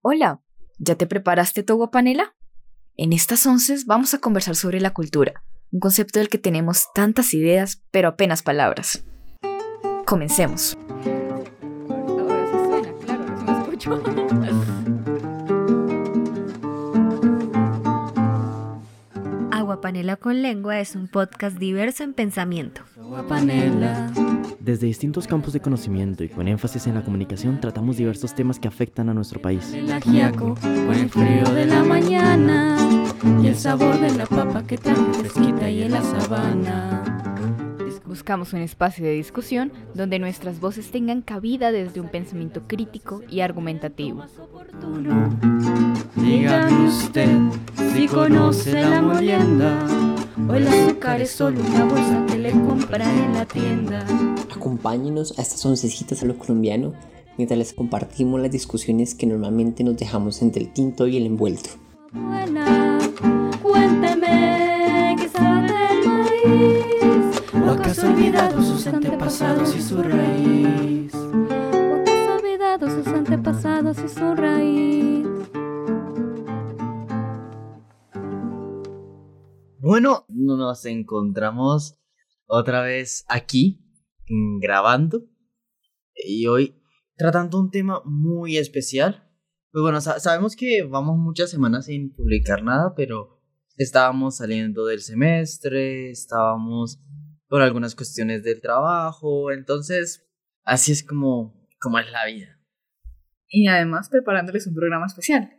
Hola, 0.00 0.40
¿ya 0.78 0.94
te 0.94 1.08
preparaste 1.08 1.64
tu 1.64 1.72
agua 1.72 1.90
panela? 1.90 2.36
En 2.96 3.12
estas 3.12 3.44
once 3.46 3.78
vamos 3.84 4.14
a 4.14 4.20
conversar 4.20 4.54
sobre 4.54 4.80
la 4.80 4.94
cultura, 4.94 5.42
un 5.72 5.80
concepto 5.80 6.20
del 6.20 6.28
que 6.28 6.38
tenemos 6.38 6.86
tantas 6.94 7.34
ideas, 7.34 7.82
pero 7.90 8.06
apenas 8.06 8.44
palabras. 8.44 9.04
Comencemos. 10.06 10.78
Ahora 11.90 12.46
sí 12.46 12.58
suena, 12.64 12.92
claro, 13.04 13.24
sí 13.38 13.44
me 13.44 13.58
escucho. 13.58 14.02
Agua 19.50 19.80
Panela 19.80 20.16
con 20.16 20.42
Lengua 20.42 20.78
es 20.78 20.94
un 20.94 21.08
podcast 21.08 21.58
diverso 21.58 22.04
en 22.04 22.14
pensamiento. 22.14 22.82
Agua 22.96 23.26
panela. 23.26 24.12
Desde 24.60 24.86
distintos 24.86 25.26
campos 25.26 25.52
de 25.52 25.60
conocimiento 25.60 26.24
y 26.24 26.28
con 26.28 26.48
énfasis 26.48 26.86
en 26.86 26.94
la 26.94 27.02
comunicación 27.02 27.60
tratamos 27.60 27.96
diversos 27.96 28.34
temas 28.34 28.58
que 28.58 28.68
afectan 28.68 29.08
a 29.08 29.14
nuestro 29.14 29.40
país. 29.40 29.72
El 29.72 29.90
ajiaco 29.90 30.54
con 30.60 30.94
el 30.94 31.08
frío 31.08 31.44
de 31.54 31.66
la 31.66 31.82
mañana 31.82 32.76
y 33.42 33.46
el 33.46 33.56
sabor 33.56 33.98
de 34.00 34.10
la 34.12 34.26
papa 34.26 34.64
que 34.64 34.78
trae 34.78 34.96
fresquita 35.14 35.70
y 35.70 35.82
en 35.82 35.92
la 35.92 36.02
sabana. 36.02 37.17
Buscamos 38.08 38.54
un 38.54 38.60
espacio 38.60 39.04
de 39.04 39.12
discusión 39.12 39.70
donde 39.92 40.18
nuestras 40.18 40.60
voces 40.60 40.90
tengan 40.90 41.20
cabida 41.20 41.70
desde 41.72 42.00
un 42.00 42.08
pensamiento 42.08 42.62
crítico 42.66 43.20
y 43.28 43.40
argumentativo. 43.40 44.24
Dígame 46.16 46.88
usted 46.88 47.28
si 47.92 48.08
conoce 48.08 48.80
la 48.80 49.02
molienda 49.02 49.86
o 50.48 50.54
el 50.54 50.68
azúcar 50.68 51.20
es 51.20 51.32
solo 51.32 51.60
una 51.60 51.84
bolsa 51.84 52.24
que 52.26 52.38
le 52.38 52.52
compra 52.52 53.04
en 53.12 53.34
la 53.34 53.44
tienda. 53.44 54.06
Acompáñenos 54.56 55.38
a 55.38 55.42
estas 55.42 55.66
oncecitas 55.66 56.22
a 56.22 56.26
lo 56.26 56.38
colombiano 56.38 56.94
mientras 57.36 57.58
les 57.58 57.74
compartimos 57.74 58.40
las 58.40 58.50
discusiones 58.50 59.14
que 59.14 59.26
normalmente 59.26 59.84
nos 59.84 59.98
dejamos 59.98 60.40
entre 60.40 60.62
el 60.62 60.72
tinto 60.72 61.06
y 61.06 61.18
el 61.18 61.26
envuelto. 61.26 61.68
Buena, 62.12 62.98
cuénteme 63.60 64.47
¿O 67.68 67.72
acaso 67.72 68.06
ha 68.06 68.10
olvidado 68.10 68.62
sus 68.62 68.86
antepasados 68.86 69.76
y 69.76 69.82
su 69.82 70.02
raíz? 70.02 71.14
¿O 71.14 72.00
acaso 72.00 72.30
ha 72.30 72.36
olvidado 72.36 72.88
sus 72.90 73.06
antepasados 73.08 73.98
y 73.98 74.08
su 74.08 74.34
raíz? 74.34 75.26
Bueno, 79.80 80.24
nos 80.28 80.84
encontramos 80.86 81.98
otra 82.46 82.80
vez 82.82 83.24
aquí 83.28 83.84
grabando 84.60 85.24
y 86.14 86.46
hoy 86.46 86.74
tratando 87.16 87.60
un 87.60 87.70
tema 87.70 88.00
muy 88.04 88.56
especial. 88.56 89.28
Pues 89.72 89.82
bueno, 89.82 90.00
sa- 90.00 90.20
sabemos 90.20 90.56
que 90.56 90.82
vamos 90.84 91.18
muchas 91.18 91.50
semanas 91.50 91.86
sin 91.86 92.14
publicar 92.14 92.62
nada, 92.62 92.94
pero 92.96 93.40
estábamos 93.76 94.36
saliendo 94.38 94.86
del 94.86 95.00
semestre, 95.00 96.10
estábamos 96.10 97.00
por 97.48 97.62
algunas 97.62 97.94
cuestiones 97.94 98.42
del 98.42 98.60
trabajo, 98.60 99.50
entonces 99.50 100.26
así 100.64 100.92
es 100.92 101.02
como, 101.02 101.66
como 101.80 101.98
es 101.98 102.10
la 102.10 102.26
vida. 102.26 102.60
Y 103.48 103.66
además 103.68 104.08
preparándoles 104.10 104.66
un 104.66 104.74
programa 104.74 105.06
especial. 105.06 105.50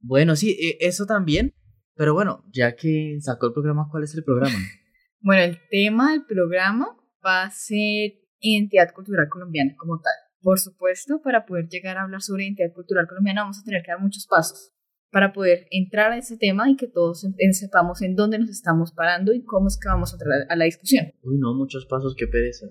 Bueno, 0.00 0.34
sí, 0.34 0.56
e- 0.60 0.86
eso 0.86 1.06
también, 1.06 1.54
pero 1.94 2.14
bueno, 2.14 2.44
ya 2.52 2.74
que 2.74 3.18
sacó 3.20 3.46
el 3.46 3.52
programa, 3.52 3.88
¿cuál 3.90 4.04
es 4.04 4.14
el 4.14 4.24
programa? 4.24 4.54
Bueno, 5.24 5.44
el 5.44 5.60
tema 5.70 6.10
del 6.10 6.24
programa 6.24 6.96
va 7.24 7.44
a 7.44 7.50
ser 7.52 8.14
identidad 8.40 8.92
cultural 8.92 9.28
colombiana 9.28 9.72
como 9.76 10.00
tal. 10.00 10.12
Por 10.40 10.58
supuesto, 10.58 11.22
para 11.22 11.46
poder 11.46 11.68
llegar 11.68 11.96
a 11.96 12.02
hablar 12.02 12.22
sobre 12.22 12.42
identidad 12.42 12.72
cultural 12.74 13.06
colombiana 13.06 13.42
vamos 13.42 13.60
a 13.60 13.62
tener 13.62 13.84
que 13.84 13.92
dar 13.92 14.00
muchos 14.00 14.26
pasos 14.26 14.72
para 15.12 15.34
poder 15.34 15.66
entrar 15.70 16.10
a 16.10 16.16
ese 16.16 16.38
tema 16.38 16.70
y 16.70 16.76
que 16.76 16.88
todos 16.88 17.26
sepamos 17.52 18.00
en 18.00 18.16
dónde 18.16 18.38
nos 18.38 18.48
estamos 18.48 18.92
parando 18.92 19.34
y 19.34 19.44
cómo 19.44 19.68
es 19.68 19.78
que 19.78 19.88
vamos 19.88 20.12
a 20.12 20.16
entrar 20.16 20.46
a 20.48 20.56
la 20.56 20.64
discusión. 20.64 21.12
Uy, 21.22 21.36
no, 21.38 21.54
muchos 21.54 21.84
pasos, 21.84 22.14
qué 22.16 22.26
pereza. 22.26 22.66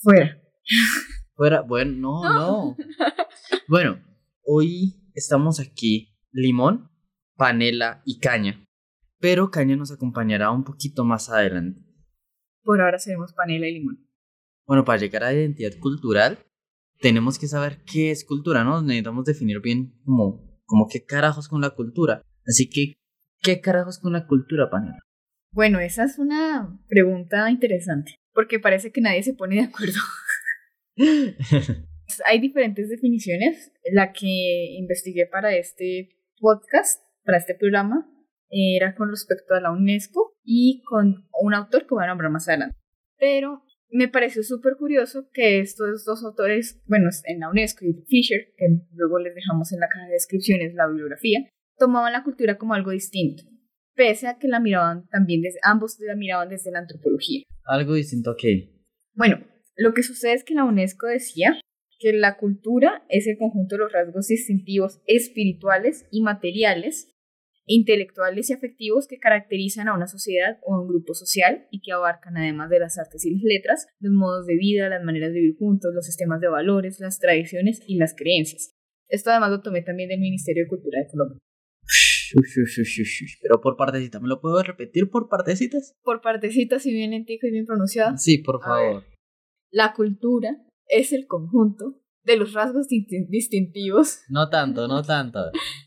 Fuera. 0.00 0.38
Fuera, 1.34 1.62
bueno, 1.62 1.92
no, 1.96 2.34
no. 2.34 2.76
Bueno, 3.66 3.98
hoy 4.44 5.10
estamos 5.14 5.58
aquí, 5.58 6.18
limón, 6.30 6.90
panela 7.36 8.02
y 8.04 8.18
caña. 8.18 8.62
Pero 9.18 9.50
caña 9.50 9.76
nos 9.76 9.90
acompañará 9.90 10.50
un 10.50 10.64
poquito 10.64 11.04
más 11.04 11.30
adelante. 11.30 11.80
Por 12.62 12.82
ahora 12.82 12.98
seremos 12.98 13.32
panela 13.32 13.66
y 13.66 13.72
limón. 13.72 14.06
Bueno, 14.66 14.84
para 14.84 14.98
llegar 14.98 15.24
a 15.24 15.32
la 15.32 15.38
identidad 15.38 15.72
cultural, 15.80 16.38
tenemos 17.00 17.38
que 17.38 17.48
saber 17.48 17.82
qué 17.90 18.10
es 18.10 18.24
cultura, 18.24 18.64
¿no? 18.64 18.82
Necesitamos 18.82 19.24
definir 19.24 19.60
bien 19.60 19.98
como, 20.04 20.51
como 20.72 20.88
qué 20.88 21.04
carajos 21.04 21.48
con 21.48 21.60
la 21.60 21.74
cultura. 21.74 22.22
Así 22.46 22.70
que, 22.70 22.94
¿qué 23.42 23.60
carajos 23.60 23.98
con 23.98 24.14
la 24.14 24.26
cultura, 24.26 24.70
panela? 24.70 25.00
Bueno, 25.52 25.80
esa 25.80 26.04
es 26.04 26.18
una 26.18 26.80
pregunta 26.88 27.50
interesante, 27.50 28.14
porque 28.32 28.58
parece 28.58 28.90
que 28.90 29.02
nadie 29.02 29.22
se 29.22 29.34
pone 29.34 29.56
de 29.56 29.62
acuerdo. 29.64 30.00
Hay 32.26 32.40
diferentes 32.40 32.88
definiciones. 32.88 33.70
La 33.92 34.14
que 34.14 34.78
investigué 34.78 35.26
para 35.26 35.54
este 35.54 36.08
podcast, 36.40 37.02
para 37.22 37.36
este 37.36 37.54
programa, 37.54 38.10
era 38.48 38.94
con 38.94 39.10
respecto 39.10 39.52
a 39.52 39.60
la 39.60 39.72
UNESCO 39.72 40.38
y 40.42 40.82
con 40.88 41.28
un 41.38 41.52
autor 41.52 41.82
que 41.82 41.94
voy 41.94 42.04
a 42.04 42.06
nombrar 42.06 42.30
más 42.30 42.48
adelante. 42.48 42.78
Pero 43.18 43.62
me 43.92 44.08
pareció 44.08 44.42
súper 44.42 44.76
curioso 44.76 45.28
que 45.32 45.60
estos 45.60 46.04
dos 46.04 46.24
autores, 46.24 46.80
bueno, 46.86 47.10
en 47.26 47.40
la 47.40 47.50
UNESCO 47.50 47.84
y 47.84 47.92
Fisher, 48.08 48.52
que 48.56 48.66
luego 48.94 49.18
les 49.18 49.34
dejamos 49.34 49.72
en 49.72 49.80
la 49.80 49.88
caja 49.88 50.06
de 50.06 50.12
descripciones 50.12 50.74
la 50.74 50.88
bibliografía, 50.88 51.46
tomaban 51.78 52.12
la 52.12 52.24
cultura 52.24 52.56
como 52.56 52.74
algo 52.74 52.90
distinto, 52.90 53.44
pese 53.94 54.28
a 54.28 54.38
que 54.38 54.48
la 54.48 54.60
miraban 54.60 55.06
también 55.08 55.42
desde, 55.42 55.58
ambos 55.62 55.98
la 56.00 56.16
miraban 56.16 56.48
desde 56.48 56.70
la 56.70 56.80
antropología. 56.80 57.42
Algo 57.64 57.94
distinto 57.94 58.30
a. 58.30 58.36
Bueno, 59.14 59.44
lo 59.76 59.92
que 59.92 60.02
sucede 60.02 60.34
es 60.34 60.44
que 60.44 60.54
la 60.54 60.64
UNESCO 60.64 61.06
decía 61.06 61.60
que 61.98 62.12
la 62.12 62.36
cultura 62.36 63.04
es 63.08 63.26
el 63.26 63.36
conjunto 63.36 63.76
de 63.76 63.80
los 63.80 63.92
rasgos 63.92 64.26
distintivos 64.26 65.00
espirituales 65.06 66.06
y 66.10 66.22
materiales, 66.22 67.12
intelectuales 67.66 68.50
y 68.50 68.52
afectivos 68.54 69.06
que 69.06 69.18
caracterizan 69.18 69.88
a 69.88 69.94
una 69.94 70.06
sociedad 70.06 70.58
o 70.62 70.74
a 70.74 70.80
un 70.82 70.88
grupo 70.88 71.14
social 71.14 71.66
y 71.70 71.80
que 71.80 71.92
abarcan, 71.92 72.36
además 72.36 72.70
de 72.70 72.80
las 72.80 72.98
artes 72.98 73.24
y 73.24 73.30
las 73.34 73.42
letras, 73.44 73.86
los 74.00 74.12
modos 74.12 74.46
de 74.46 74.56
vida, 74.56 74.88
las 74.88 75.04
maneras 75.04 75.32
de 75.32 75.40
vivir 75.40 75.56
juntos, 75.56 75.94
los 75.94 76.04
sistemas 76.06 76.40
de 76.40 76.48
valores, 76.48 76.98
las 77.00 77.18
tradiciones 77.18 77.80
y 77.86 77.96
las 77.96 78.14
creencias. 78.16 78.72
Esto 79.08 79.30
además 79.30 79.50
lo 79.50 79.60
tomé 79.62 79.82
también 79.82 80.08
del 80.08 80.20
Ministerio 80.20 80.64
de 80.64 80.68
Cultura 80.68 81.00
de 81.00 81.08
Colombia. 81.08 81.38
Pero 83.42 83.60
por 83.60 83.76
partecitas, 83.76 84.22
¿me 84.22 84.28
lo 84.28 84.40
puedo 84.40 84.62
repetir 84.62 85.10
por 85.10 85.28
partecitas? 85.28 85.94
Por 86.02 86.20
partecitas, 86.22 86.82
si 86.82 86.92
bien 86.92 87.10
lentico 87.10 87.46
y 87.46 87.50
bien 87.50 87.66
pronunciada, 87.66 88.16
Sí, 88.16 88.38
por 88.38 88.56
ver. 88.56 88.64
favor. 88.64 89.04
la 89.70 89.92
cultura 89.94 90.56
es 90.86 91.12
el 91.12 91.26
conjunto 91.26 92.01
de 92.24 92.36
los 92.36 92.52
rasgos 92.52 92.86
distin- 92.88 93.28
distintivos. 93.28 94.20
No 94.28 94.48
tanto, 94.48 94.86
no 94.88 95.02
tanto. 95.02 95.40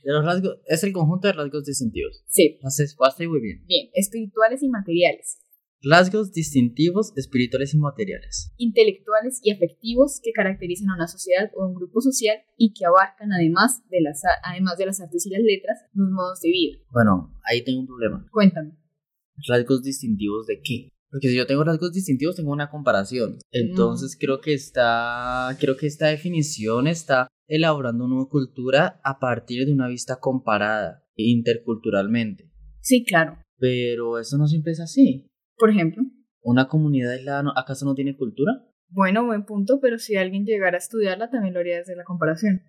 De 0.04 0.12
los 0.12 0.26
rasgos, 0.26 0.58
es 0.68 0.84
el 0.84 0.92
conjunto 0.94 1.28
de 1.28 1.34
rasgos 1.34 1.66
distintivos. 1.66 2.24
Sí, 2.28 2.60
Haces, 2.64 2.96
haces 3.00 3.28
muy 3.28 3.40
bien. 3.42 3.64
bien, 3.66 3.90
espirituales 3.94 4.62
y 4.64 4.70
materiales, 4.70 5.40
Rasgos 5.88 6.32
distintivos, 6.32 7.14
espirituales 7.16 7.74
y 7.76 7.78
materiales. 7.78 8.52
intelectuales 8.58 9.40
y 9.44 9.52
afectivos 9.52 10.20
que 10.24 10.32
caracterizan 10.32 10.90
a 10.90 10.96
una 10.96 11.08
sociedad 11.08 11.52
o 11.56 11.68
un 11.68 11.76
grupo 11.76 12.02
social 12.02 12.38
y 12.58 12.74
que 12.74 12.86
abarcan 12.86 13.32
además 13.32 13.84
de 13.90 14.02
las, 14.02 14.22
además 14.44 14.78
de 14.80 14.88
las 14.88 15.00
artes 15.00 15.26
y 15.28 15.30
las 15.30 15.42
letras 15.44 15.86
los 15.94 16.10
modos 16.10 16.42
de 16.42 16.50
vida. 16.50 16.78
Bueno, 16.92 17.36
ahí 17.44 17.64
tengo 17.64 17.82
un 17.82 17.88
problema. 17.88 18.26
Cuéntame. 18.32 18.72
¿Rasgos 19.48 19.84
distintivos 19.84 20.48
de 20.48 20.60
qué? 20.64 20.90
Porque 21.10 21.30
si 21.30 21.36
yo 21.38 21.46
tengo 21.48 21.64
rasgos 21.64 21.94
distintivos, 21.94 22.36
tengo 22.36 22.52
una 22.52 22.70
comparación. 22.70 23.38
Entonces 23.52 24.18
creo 24.20 24.42
que 24.42 24.54
está. 24.54 25.56
Creo 25.60 25.78
que 25.78 25.88
esta 25.88 26.08
definición 26.08 26.88
está 26.88 27.28
elaborando 27.48 28.06
una 28.06 28.16
nueva 28.16 28.30
cultura 28.30 29.00
a 29.04 29.20
partir 29.20 29.66
de 29.66 29.72
una 29.74 29.88
vista 29.88 30.20
comparada 30.20 31.04
interculturalmente. 31.16 32.52
Sí, 32.82 33.04
claro. 33.06 33.38
Pero 33.58 34.20
eso 34.20 34.38
no 34.38 34.48
siempre 34.48 34.74
es 34.74 34.80
así. 34.80 35.28
Por 35.58 35.70
ejemplo, 35.70 36.04
¿Una 36.42 36.68
comunidad 36.68 37.14
aislada 37.14 37.42
no- 37.44 37.54
acaso 37.56 37.86
no 37.86 37.96
tiene 37.96 38.16
cultura? 38.16 38.52
bueno, 38.90 39.26
buen 39.26 39.46
punto, 39.46 39.80
pero 39.82 39.98
si 39.98 40.16
alguien 40.16 40.46
llegara 40.46 40.78
a 40.78 40.80
estudiarla 40.80 41.30
también 41.30 41.54
lo 41.54 41.60
haría 41.60 41.78
desde 41.80 41.96
la 41.96 42.04
comparación. 42.04 42.62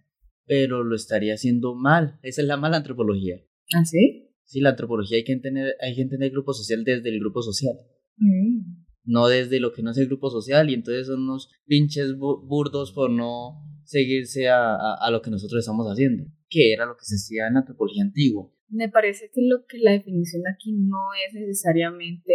Pero 0.46 0.82
lo 0.82 0.96
estaría 0.96 1.34
haciendo 1.34 1.74
mal. 1.74 2.18
Esa 2.22 2.40
es 2.42 2.48
la 2.48 2.56
mala 2.56 2.78
antropología. 2.78 3.36
¿Ah, 3.74 3.84
sí? 3.84 4.30
Sí, 4.44 4.60
la 4.60 4.70
antropología 4.70 5.18
hay 5.18 5.24
que 5.24 5.32
entender, 5.32 5.74
hay 5.80 5.94
que 5.94 6.02
entender 6.02 6.28
el 6.28 6.32
grupo 6.32 6.52
social 6.54 6.84
desde 6.84 7.10
el 7.10 7.20
grupo 7.20 7.42
social. 7.42 7.74
Mm. 8.18 8.84
no 9.04 9.28
desde 9.28 9.60
lo 9.60 9.72
que 9.72 9.82
no 9.82 9.90
es 9.90 9.98
el 9.98 10.06
grupo 10.06 10.30
social 10.30 10.70
y 10.70 10.74
entonces 10.74 11.06
son 11.06 11.22
unos 11.22 11.50
pinches 11.66 12.16
bu- 12.16 12.46
burdos 12.46 12.92
por 12.92 13.10
no 13.10 13.62
seguirse 13.84 14.48
a, 14.48 14.74
a, 14.74 14.94
a 15.00 15.10
lo 15.10 15.20
que 15.22 15.30
nosotros 15.30 15.60
estamos 15.60 15.86
haciendo, 15.86 16.24
que 16.48 16.72
era 16.72 16.86
lo 16.86 16.96
que 16.96 17.04
se 17.04 17.14
hacía 17.16 17.46
en 17.46 17.54
la 17.54 17.60
antropología 17.60 18.02
antigua. 18.02 18.50
Me 18.68 18.88
parece 18.88 19.30
que 19.32 19.42
lo 19.46 19.64
que 19.68 19.78
la 19.78 19.92
definición 19.92 20.42
aquí 20.52 20.72
no 20.72 20.96
es 21.26 21.34
necesariamente 21.34 22.32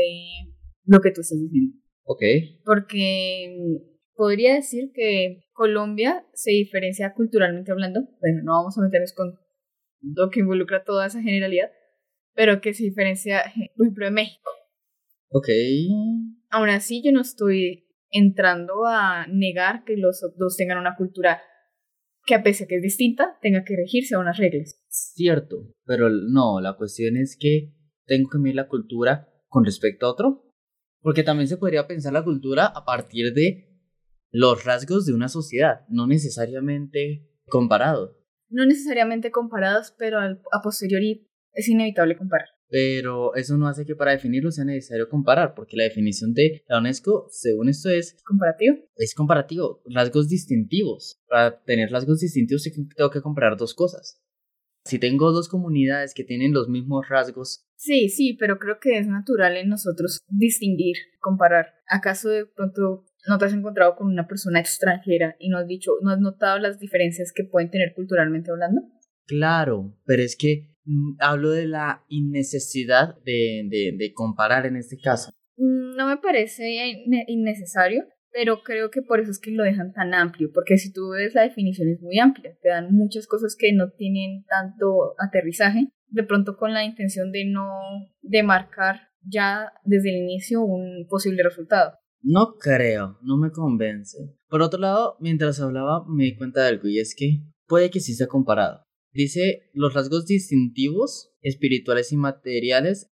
lo 0.85 1.01
que 1.01 1.11
tú 1.11 1.21
estás 1.21 1.39
diciendo. 1.41 1.75
Ok. 2.03 2.21
Porque 2.63 3.57
podría 4.15 4.53
decir 4.55 4.91
que 4.93 5.43
Colombia 5.53 6.25
se 6.33 6.51
diferencia 6.51 7.13
culturalmente 7.13 7.71
hablando. 7.71 8.01
Bueno, 8.21 8.41
no 8.43 8.53
vamos 8.53 8.77
a 8.77 8.81
meternos 8.81 9.13
con 9.13 9.33
lo 10.01 10.29
que 10.29 10.39
involucra 10.39 10.83
toda 10.83 11.07
esa 11.07 11.21
generalidad, 11.21 11.69
pero 12.33 12.61
que 12.61 12.73
se 12.73 12.83
diferencia, 12.83 13.43
por 13.75 13.85
ejemplo, 13.87 14.05
de 14.05 14.11
México. 14.11 14.49
Ok. 15.31 15.47
Aún 16.49 16.69
así, 16.69 17.01
yo 17.03 17.11
no 17.11 17.21
estoy 17.21 17.87
entrando 18.09 18.85
a 18.85 19.25
negar 19.27 19.83
que 19.85 19.95
los 19.95 20.21
dos 20.37 20.57
tengan 20.57 20.77
una 20.77 20.95
cultura 20.95 21.41
que 22.25 22.35
a 22.35 22.43
pesar 22.43 22.67
que 22.67 22.75
es 22.75 22.81
distinta, 22.81 23.37
tenga 23.41 23.63
que 23.63 23.75
regirse 23.75 24.15
a 24.15 24.19
unas 24.19 24.37
reglas. 24.37 24.79
Cierto, 24.89 25.73
pero 25.85 26.09
no, 26.09 26.59
la 26.61 26.75
cuestión 26.75 27.17
es 27.17 27.37
que 27.39 27.73
tengo 28.05 28.29
que 28.29 28.37
medir 28.37 28.55
la 28.55 28.67
cultura 28.67 29.27
con 29.47 29.65
respecto 29.65 30.05
a 30.05 30.11
otro, 30.11 30.53
porque 31.01 31.23
también 31.23 31.47
se 31.47 31.57
podría 31.57 31.87
pensar 31.87 32.13
la 32.13 32.23
cultura 32.23 32.67
a 32.67 32.85
partir 32.85 33.33
de 33.33 33.71
los 34.29 34.63
rasgos 34.65 35.05
de 35.05 35.13
una 35.13 35.29
sociedad, 35.29 35.81
no 35.89 36.07
necesariamente 36.07 37.27
comparado. 37.47 38.17
No 38.49 38.65
necesariamente 38.65 39.31
comparados, 39.31 39.93
pero 39.97 40.19
a 40.19 40.61
posteriori 40.61 41.27
es 41.53 41.67
inevitable 41.67 42.17
comparar. 42.17 42.49
Pero 42.71 43.35
eso 43.35 43.57
no 43.57 43.67
hace 43.67 43.85
que 43.85 43.97
para 43.97 44.11
definirlo 44.11 44.49
sea 44.49 44.63
necesario 44.63 45.09
comparar, 45.09 45.53
porque 45.53 45.75
la 45.75 45.83
definición 45.83 46.33
de 46.33 46.63
la 46.69 46.79
UNESCO, 46.79 47.27
según 47.29 47.67
esto, 47.67 47.89
es 47.89 48.15
¿Comparativo? 48.25 48.77
es 48.95 49.13
comparativo, 49.13 49.83
rasgos 49.93 50.29
distintivos. 50.29 51.21
Para 51.27 51.61
tener 51.63 51.91
rasgos 51.91 52.21
distintivos 52.21 52.63
tengo 52.95 53.09
que 53.09 53.21
comparar 53.21 53.57
dos 53.57 53.73
cosas. 53.73 54.21
Si 54.85 54.99
tengo 54.99 55.31
dos 55.33 55.49
comunidades 55.49 56.13
que 56.13 56.23
tienen 56.23 56.53
los 56.53 56.69
mismos 56.69 57.07
rasgos, 57.09 57.67
Sí, 57.75 58.09
sí, 58.09 58.37
pero 58.39 58.57
creo 58.59 58.79
que 58.79 58.97
es 58.99 59.07
natural 59.07 59.57
en 59.57 59.67
nosotros 59.67 60.21
distinguir, 60.27 60.97
comparar. 61.19 61.73
¿Acaso 61.87 62.29
de 62.29 62.45
pronto 62.45 63.05
no 63.27 63.37
te 63.39 63.45
has 63.45 63.53
encontrado 63.53 63.95
con 63.95 64.07
una 64.07 64.27
persona 64.27 64.59
extranjera 64.59 65.35
y 65.39 65.49
no 65.49 65.57
has 65.57 65.67
dicho, 65.67 65.91
no 66.03 66.11
has 66.11 66.19
notado 66.19 66.59
las 66.59 66.79
diferencias 66.79 67.33
que 67.33 67.43
pueden 67.43 67.69
tener 67.71 67.93
culturalmente 67.95 68.49
hablando? 68.51 68.81
claro, 69.25 69.97
pero 70.05 70.21
es 70.23 70.35
que 70.35 70.70
hablo 71.19 71.51
de 71.51 71.67
la 71.67 72.03
innecesidad 72.07 73.15
de, 73.23 73.67
de, 73.69 73.95
de 73.97 74.13
comparar 74.13 74.65
en 74.65 74.75
este 74.77 74.97
caso. 74.97 75.31
Mm, 75.57 75.95
No 75.97 76.07
me 76.07 76.17
parece 76.17 76.63
inne- 76.69 77.25
innecesario, 77.27 78.03
pero 78.31 78.61
creo 78.63 78.89
que 78.89 79.01
por 79.01 79.19
eso 79.19 79.31
es 79.31 79.39
que 79.39 79.51
lo 79.51 79.63
dejan 79.63 79.91
tan 79.93 80.13
amplio, 80.13 80.49
porque 80.53 80.77
si 80.77 80.91
tú 80.93 81.09
ves 81.11 81.35
la 81.35 81.41
definición 81.43 81.89
es 81.89 82.01
muy 82.01 82.17
amplia, 82.19 82.55
te 82.61 82.69
dan 82.69 82.93
muchas 82.93 83.27
cosas 83.27 83.55
que 83.59 83.73
no 83.73 83.89
tienen 83.91 84.45
tanto 84.45 85.15
aterrizaje, 85.19 85.89
de 86.07 86.23
pronto 86.23 86.55
con 86.57 86.73
la 86.73 86.83
intención 86.85 87.31
de 87.31 87.45
no 87.45 87.67
demarcar 88.21 89.09
ya 89.23 89.71
desde 89.83 90.09
el 90.09 90.23
inicio 90.23 90.61
un 90.61 91.05
posible 91.09 91.43
resultado. 91.43 91.93
No 92.23 92.55
creo, 92.59 93.17
no 93.21 93.37
me 93.37 93.51
convence. 93.51 94.17
Por 94.49 94.61
otro 94.61 94.79
lado, 94.79 95.17
mientras 95.19 95.59
hablaba 95.59 96.05
me 96.07 96.25
di 96.25 96.35
cuenta 96.37 96.61
de 96.61 96.67
algo 96.69 96.87
y 96.87 96.99
es 96.99 97.15
que 97.15 97.41
puede 97.67 97.89
que 97.89 97.99
sí 97.99 98.13
sea 98.13 98.27
comparado. 98.27 98.83
Dice 99.13 99.69
los 99.73 99.93
rasgos 99.93 100.25
distintivos, 100.25 101.31
espirituales 101.41 102.11
y 102.11 102.17
materiales. 102.17 103.09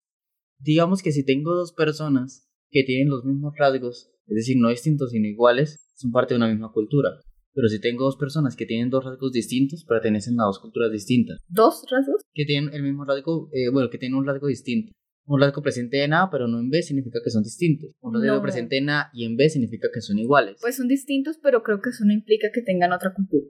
Digamos 0.59 1.01
que 1.01 1.11
si 1.11 1.25
tengo 1.25 1.53
dos 1.55 1.73
personas 1.73 2.49
que 2.69 2.83
tienen 2.83 3.09
los 3.09 3.25
mismos 3.25 3.53
rasgos, 3.57 4.11
es 4.27 4.35
decir, 4.35 4.57
no 4.57 4.69
distintos 4.69 5.11
sino 5.11 5.27
iguales, 5.27 5.87
son 5.95 6.11
parte 6.11 6.33
de 6.33 6.37
una 6.37 6.47
misma 6.49 6.71
cultura. 6.71 7.09
Pero 7.53 7.67
si 7.67 7.81
tengo 7.81 8.05
dos 8.05 8.15
personas 8.15 8.55
que 8.55 8.65
tienen 8.65 8.89
dos 8.89 9.03
rasgos 9.03 9.31
distintos, 9.31 9.83
pertenecen 9.83 10.39
a 10.39 10.45
dos 10.45 10.59
culturas 10.59 10.91
distintas. 10.91 11.39
¿Dos 11.47 11.83
rasgos? 11.89 12.21
Que 12.33 12.45
tienen 12.45 12.73
el 12.73 12.83
mismo 12.83 13.03
rasgo, 13.05 13.49
eh, 13.51 13.69
bueno, 13.71 13.89
que 13.89 13.97
tienen 13.97 14.17
un 14.17 14.25
rasgo 14.25 14.47
distinto. 14.47 14.91
Un 15.25 15.41
rasgo 15.41 15.61
presente 15.61 16.03
en 16.03 16.13
A, 16.13 16.29
pero 16.31 16.47
no 16.47 16.59
en 16.59 16.69
B, 16.69 16.81
significa 16.81 17.19
que 17.23 17.29
son 17.29 17.43
distintos. 17.43 17.91
Un 18.01 18.13
rasgo 18.13 18.35
No. 18.35 18.41
presente 18.41 18.77
en 18.77 18.89
A 18.89 19.09
y 19.13 19.25
en 19.25 19.35
B 19.35 19.49
significa 19.49 19.89
que 19.93 20.01
son 20.01 20.17
iguales. 20.19 20.57
Pues 20.61 20.77
son 20.77 20.87
distintos, 20.87 21.37
pero 21.41 21.61
creo 21.63 21.81
que 21.81 21.89
eso 21.89 22.05
no 22.05 22.13
implica 22.13 22.47
que 22.53 22.61
tengan 22.61 22.93
otra 22.93 23.13
cultura. 23.13 23.45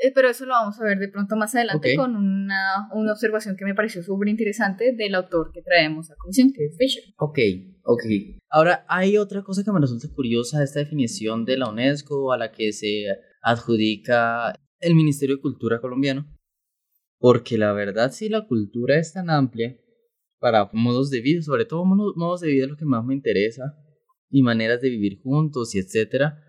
Eh, 0.00 0.12
pero 0.14 0.28
eso 0.28 0.46
lo 0.46 0.52
vamos 0.52 0.80
a 0.80 0.84
ver 0.84 0.98
de 0.98 1.08
pronto 1.08 1.34
más 1.36 1.54
adelante 1.54 1.96
con 1.96 2.14
una, 2.14 2.88
una 2.92 3.12
observación 3.12 3.56
que 3.56 3.64
me 3.64 3.74
pareció 3.74 4.02
súper 4.02 4.28
interesante 4.28 4.92
del 4.92 5.14
autor 5.14 5.50
que 5.52 5.62
traemos 5.62 6.10
a 6.10 6.14
comisión, 6.16 6.52
que 6.52 6.66
es 6.66 6.76
Fisher. 6.78 7.02
Ok, 7.16 7.38
ok. 7.82 8.04
Ahora, 8.48 8.84
hay 8.88 9.16
otra 9.16 9.42
cosa 9.42 9.64
que 9.64 9.72
me 9.72 9.80
resulta 9.80 10.08
curiosa 10.14 10.58
de 10.58 10.64
esta 10.64 10.80
definición 10.80 11.44
de 11.44 11.58
la 11.58 11.68
UNESCO 11.68 12.32
a 12.32 12.38
la 12.38 12.52
que 12.52 12.72
se 12.72 13.06
adjudica 13.42 14.54
el 14.80 14.94
Ministerio 14.94 15.36
de 15.36 15.42
Cultura 15.42 15.80
colombiano. 15.80 16.26
Porque 17.18 17.58
la 17.58 17.72
verdad, 17.72 18.12
si 18.12 18.28
la 18.28 18.46
cultura 18.46 18.98
es 18.98 19.12
tan 19.12 19.30
amplia 19.30 19.76
para 20.38 20.70
modos 20.72 21.10
de 21.10 21.20
vida, 21.20 21.42
sobre 21.42 21.64
todo 21.64 21.84
modos 21.84 22.40
de 22.40 22.48
vida 22.48 22.64
es 22.64 22.70
lo 22.70 22.76
que 22.76 22.84
más 22.84 23.04
me 23.04 23.14
interesa, 23.14 23.74
y 24.30 24.42
maneras 24.42 24.80
de 24.80 24.90
vivir 24.90 25.20
juntos 25.22 25.74
y 25.74 25.78
etcétera. 25.78 26.44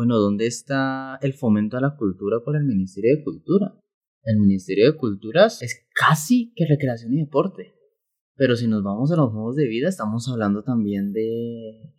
Bueno, 0.00 0.18
¿dónde 0.18 0.46
está 0.46 1.18
el 1.20 1.34
fomento 1.34 1.76
a 1.76 1.82
la 1.82 1.94
cultura 1.94 2.38
por 2.42 2.56
el 2.56 2.64
Ministerio 2.64 3.14
de 3.14 3.22
Cultura? 3.22 3.78
El 4.22 4.38
Ministerio 4.38 4.90
de 4.90 4.96
Culturas 4.96 5.60
es 5.60 5.86
casi 5.94 6.54
que 6.56 6.64
recreación 6.66 7.12
y 7.12 7.18
deporte. 7.18 7.74
Pero 8.34 8.56
si 8.56 8.66
nos 8.66 8.82
vamos 8.82 9.12
a 9.12 9.16
los 9.16 9.30
modos 9.34 9.56
de 9.56 9.68
vida, 9.68 9.90
estamos 9.90 10.26
hablando 10.30 10.62
también 10.62 11.12
de, 11.12 11.92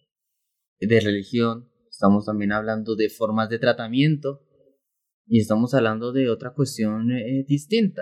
de 0.80 1.00
religión, 1.00 1.70
estamos 1.92 2.26
también 2.26 2.54
hablando 2.54 2.96
de 2.96 3.08
formas 3.08 3.50
de 3.50 3.60
tratamiento 3.60 4.48
y 5.28 5.40
estamos 5.40 5.76
hablando 5.76 6.12
de 6.12 6.32
otra 6.32 6.56
cuestión 6.56 7.12
eh, 7.12 7.46
distinta. 7.48 8.02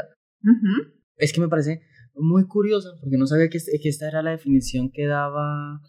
Es 1.18 1.34
que 1.34 1.42
me 1.42 1.50
parece 1.50 1.81
muy 2.13 2.48
curioso 2.48 2.95
porque 3.02 3.18
no 3.18 3.28
sabía 3.28 3.50
que, 3.50 3.60
que 3.60 3.90
esta 3.90 4.07
era 4.07 4.24
la 4.24 4.31
definición 4.31 4.92
que 4.94 5.07
daba 5.07 5.81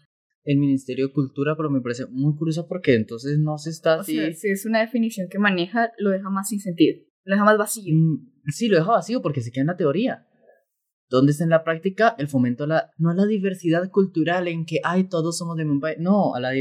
el 0.43 0.57
Ministerio 0.57 1.07
de 1.07 1.13
Cultura, 1.13 1.55
pero 1.55 1.69
me 1.69 1.81
parece 1.81 2.05
muy 2.07 2.35
curioso 2.35 2.67
porque 2.67 2.95
entonces 2.95 3.37
no 3.39 3.57
se 3.57 3.69
está 3.69 3.97
O 3.97 4.01
así. 4.01 4.15
sea, 4.15 4.33
si 4.33 4.49
es 4.49 4.65
una 4.65 4.79
definición 4.81 5.27
que 5.29 5.39
maneja, 5.39 5.91
lo 5.97 6.09
deja 6.11 6.29
más 6.29 6.49
sin 6.49 6.59
sentido, 6.59 6.99
lo 7.25 7.35
deja 7.35 7.45
más 7.45 7.57
vacío. 7.57 7.93
Mm, 7.95 8.29
Sí, 8.47 8.67
lo 8.69 8.77
deja 8.77 8.91
vacío 8.91 9.21
porque 9.21 9.41
se 9.41 9.51
queda 9.51 9.61
en 9.61 9.67
la 9.67 9.77
teoría. 9.77 10.25
¿Dónde 11.09 11.31
está 11.33 11.43
en 11.43 11.49
la 11.51 11.63
práctica 11.63 12.15
el 12.17 12.27
fomento 12.27 12.63
a 12.63 12.67
la, 12.67 12.89
no 12.97 13.09
a 13.11 13.13
la 13.13 13.25
diversidad 13.25 13.89
cultural 13.91 14.47
en 14.47 14.65
que, 14.65 14.79
ay, 14.83 15.09
todos 15.09 15.37
somos 15.37 15.57
de 15.57 15.65
Mumbai? 15.65 15.97
No, 15.99 16.33
a 16.33 16.39
la, 16.39 16.51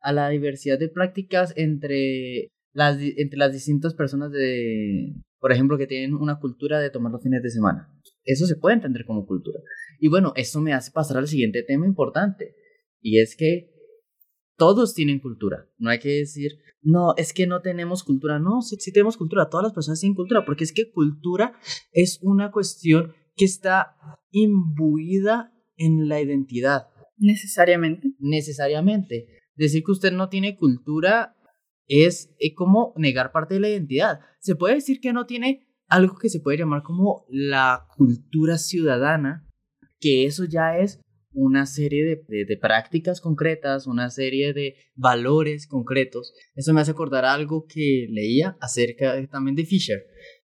a 0.00 0.12
la 0.12 0.28
diversidad 0.28 0.78
de 0.78 0.88
prácticas 0.88 1.54
entre 1.56 2.48
las, 2.74 2.98
entre 3.00 3.38
las 3.38 3.52
distintas 3.52 3.94
personas 3.94 4.30
de, 4.32 5.14
por 5.38 5.52
ejemplo, 5.52 5.78
que 5.78 5.86
tienen 5.86 6.14
una 6.14 6.38
cultura 6.40 6.80
de 6.80 6.90
tomar 6.90 7.12
los 7.12 7.22
fines 7.22 7.42
de 7.42 7.50
semana. 7.50 7.88
Eso 8.24 8.44
se 8.46 8.56
puede 8.56 8.74
entender 8.74 9.04
como 9.06 9.24
cultura. 9.24 9.60
Y 10.00 10.08
bueno, 10.08 10.32
esto 10.36 10.60
me 10.60 10.72
hace 10.72 10.90
pasar 10.90 11.16
al 11.16 11.28
siguiente 11.28 11.62
tema 11.62 11.86
importante. 11.86 12.56
Y 13.02 13.20
es 13.20 13.36
que 13.36 13.70
todos 14.56 14.94
tienen 14.94 15.18
cultura. 15.18 15.68
No 15.78 15.90
hay 15.90 15.98
que 15.98 16.08
decir, 16.10 16.52
no, 16.80 17.14
es 17.16 17.32
que 17.32 17.46
no 17.46 17.60
tenemos 17.60 18.04
cultura. 18.04 18.38
No, 18.38 18.62
sí, 18.62 18.76
sí 18.78 18.92
tenemos 18.92 19.16
cultura. 19.16 19.50
Todas 19.50 19.64
las 19.64 19.72
personas 19.72 20.00
tienen 20.00 20.14
cultura. 20.14 20.44
Porque 20.44 20.64
es 20.64 20.72
que 20.72 20.90
cultura 20.90 21.58
es 21.92 22.18
una 22.22 22.50
cuestión 22.50 23.12
que 23.36 23.44
está 23.44 23.96
imbuida 24.30 25.52
en 25.76 26.08
la 26.08 26.20
identidad, 26.20 26.86
Necesariamente. 27.16 28.12
necesariamente. 28.18 29.26
Decir 29.54 29.82
que 29.84 29.92
usted 29.92 30.12
no 30.12 30.28
tiene 30.28 30.56
cultura 30.56 31.34
es 31.86 32.34
eh, 32.38 32.54
como 32.54 32.94
negar 32.96 33.32
parte 33.32 33.54
de 33.54 33.60
la 33.60 33.68
identidad. 33.68 34.20
Se 34.40 34.54
puede 34.54 34.74
decir 34.74 35.00
que 35.00 35.12
no 35.12 35.26
tiene 35.26 35.66
algo 35.88 36.16
que 36.18 36.28
se 36.28 36.40
puede 36.40 36.58
llamar 36.58 36.82
como 36.82 37.26
la 37.28 37.86
cultura 37.96 38.58
ciudadana, 38.58 39.46
que 40.00 40.24
eso 40.24 40.44
ya 40.44 40.78
es 40.78 41.00
una 41.34 41.66
serie 41.66 42.04
de, 42.04 42.24
de- 42.28 42.44
de 42.44 42.56
prácticas 42.56 43.20
concretas, 43.20 43.86
una 43.86 44.10
serie 44.10 44.52
de 44.52 44.76
valores 44.94 45.66
concretos. 45.66 46.32
Eso 46.54 46.72
me 46.74 46.80
hace 46.80 46.90
acordar 46.90 47.24
algo 47.24 47.66
que 47.66 48.06
leía 48.10 48.56
acerca 48.60 49.26
también 49.28 49.56
de 49.56 49.64
Fisher, 49.64 50.02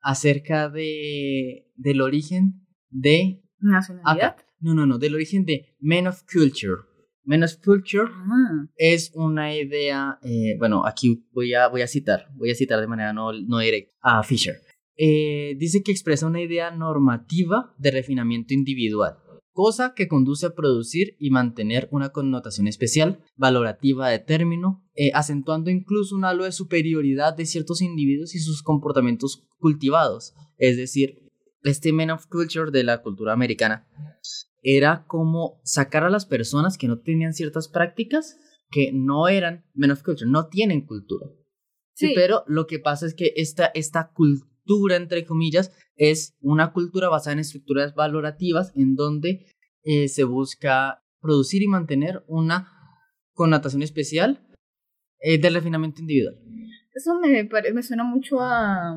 acerca 0.00 0.68
de, 0.68 1.66
del 1.74 2.00
origen 2.00 2.66
de... 2.90 3.42
Nacionalidad. 3.58 4.28
Acá. 4.28 4.46
No, 4.60 4.74
no, 4.74 4.86
no, 4.86 4.98
del 4.98 5.14
origen 5.14 5.44
de 5.44 5.74
Men 5.80 6.06
of 6.06 6.22
Culture. 6.30 6.82
Men 7.24 7.42
of 7.42 7.56
Culture 7.64 8.08
Ah, 8.12 8.66
es 8.76 9.10
una 9.14 9.54
idea, 9.56 10.18
eh, 10.22 10.56
bueno, 10.58 10.86
aquí 10.86 11.26
voy 11.32 11.54
a, 11.54 11.66
voy 11.68 11.82
a 11.82 11.86
citar, 11.88 12.28
voy 12.36 12.50
a 12.50 12.54
citar 12.54 12.80
de 12.80 12.86
manera 12.86 13.12
no, 13.12 13.32
no 13.32 13.58
directa 13.58 13.92
a 14.00 14.22
Fisher. 14.22 14.54
Eh, 14.96 15.56
dice 15.58 15.82
que 15.82 15.90
expresa 15.92 16.26
una 16.26 16.40
idea 16.40 16.70
normativa 16.70 17.74
de 17.78 17.90
refinamiento 17.90 18.54
individual, 18.54 19.16
cosa 19.56 19.94
que 19.96 20.06
conduce 20.06 20.44
a 20.44 20.54
producir 20.54 21.16
y 21.18 21.30
mantener 21.30 21.88
una 21.90 22.10
connotación 22.10 22.68
especial, 22.68 23.24
valorativa 23.36 24.10
de 24.10 24.18
término, 24.18 24.84
eh, 24.94 25.10
acentuando 25.14 25.70
incluso 25.70 26.14
un 26.14 26.26
halo 26.26 26.44
de 26.44 26.52
superioridad 26.52 27.34
de 27.34 27.46
ciertos 27.46 27.80
individuos 27.80 28.34
y 28.34 28.38
sus 28.38 28.62
comportamientos 28.62 29.46
cultivados. 29.58 30.34
Es 30.58 30.76
decir, 30.76 31.22
este 31.62 31.94
Men 31.94 32.10
of 32.10 32.26
Culture 32.26 32.70
de 32.70 32.84
la 32.84 33.00
cultura 33.00 33.32
americana 33.32 33.88
era 34.62 35.06
como 35.06 35.58
sacar 35.64 36.04
a 36.04 36.10
las 36.10 36.26
personas 36.26 36.76
que 36.76 36.86
no 36.88 37.00
tenían 37.00 37.32
ciertas 37.32 37.68
prácticas 37.68 38.36
que 38.70 38.90
no 38.92 39.28
eran 39.28 39.64
Men 39.72 39.92
of 39.92 40.02
Culture, 40.02 40.30
no 40.30 40.48
tienen 40.48 40.82
cultura. 40.84 41.26
Sí, 41.94 42.08
Sí. 42.08 42.12
pero 42.14 42.44
lo 42.46 42.66
que 42.66 42.78
pasa 42.78 43.06
es 43.06 43.14
que 43.14 43.32
esta, 43.36 43.66
esta 43.74 44.12
cultura, 44.12 44.96
entre 44.96 45.24
comillas, 45.24 45.72
es 45.96 46.36
una 46.40 46.72
cultura 46.72 47.08
basada 47.08 47.32
en 47.34 47.40
estructuras 47.40 47.94
valorativas 47.94 48.72
en 48.76 48.94
donde 48.94 49.46
eh, 49.82 50.08
se 50.08 50.24
busca 50.24 51.02
producir 51.20 51.62
y 51.62 51.66
mantener 51.68 52.22
una 52.28 52.70
connotación 53.32 53.82
especial 53.82 54.46
eh, 55.20 55.38
del 55.38 55.54
refinamiento 55.54 56.00
individual. 56.00 56.36
Eso 56.94 57.18
me, 57.20 57.44
pare- 57.44 57.72
me 57.72 57.82
suena 57.82 58.04
mucho 58.04 58.40
a, 58.40 58.92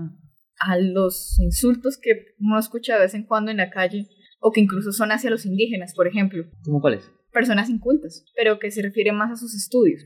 a 0.60 0.78
los 0.80 1.38
insultos 1.40 1.98
que 2.02 2.36
uno 2.40 2.58
escucha 2.60 2.96
de 2.96 3.02
vez 3.02 3.14
en 3.14 3.24
cuando 3.26 3.52
en 3.52 3.58
la 3.58 3.70
calle, 3.70 4.08
o 4.40 4.52
que 4.52 4.62
incluso 4.62 4.92
son 4.92 5.12
hacia 5.12 5.30
los 5.30 5.46
indígenas, 5.46 5.94
por 5.94 6.08
ejemplo. 6.08 6.44
¿Cómo 6.64 6.80
cuál 6.82 6.96
es? 6.96 7.12
personas 7.32 7.70
incultas, 7.70 8.26
pero 8.36 8.58
que 8.58 8.72
se 8.72 8.82
refiere 8.82 9.12
más 9.12 9.32
a 9.32 9.36
sus 9.36 9.54
estudios. 9.54 10.02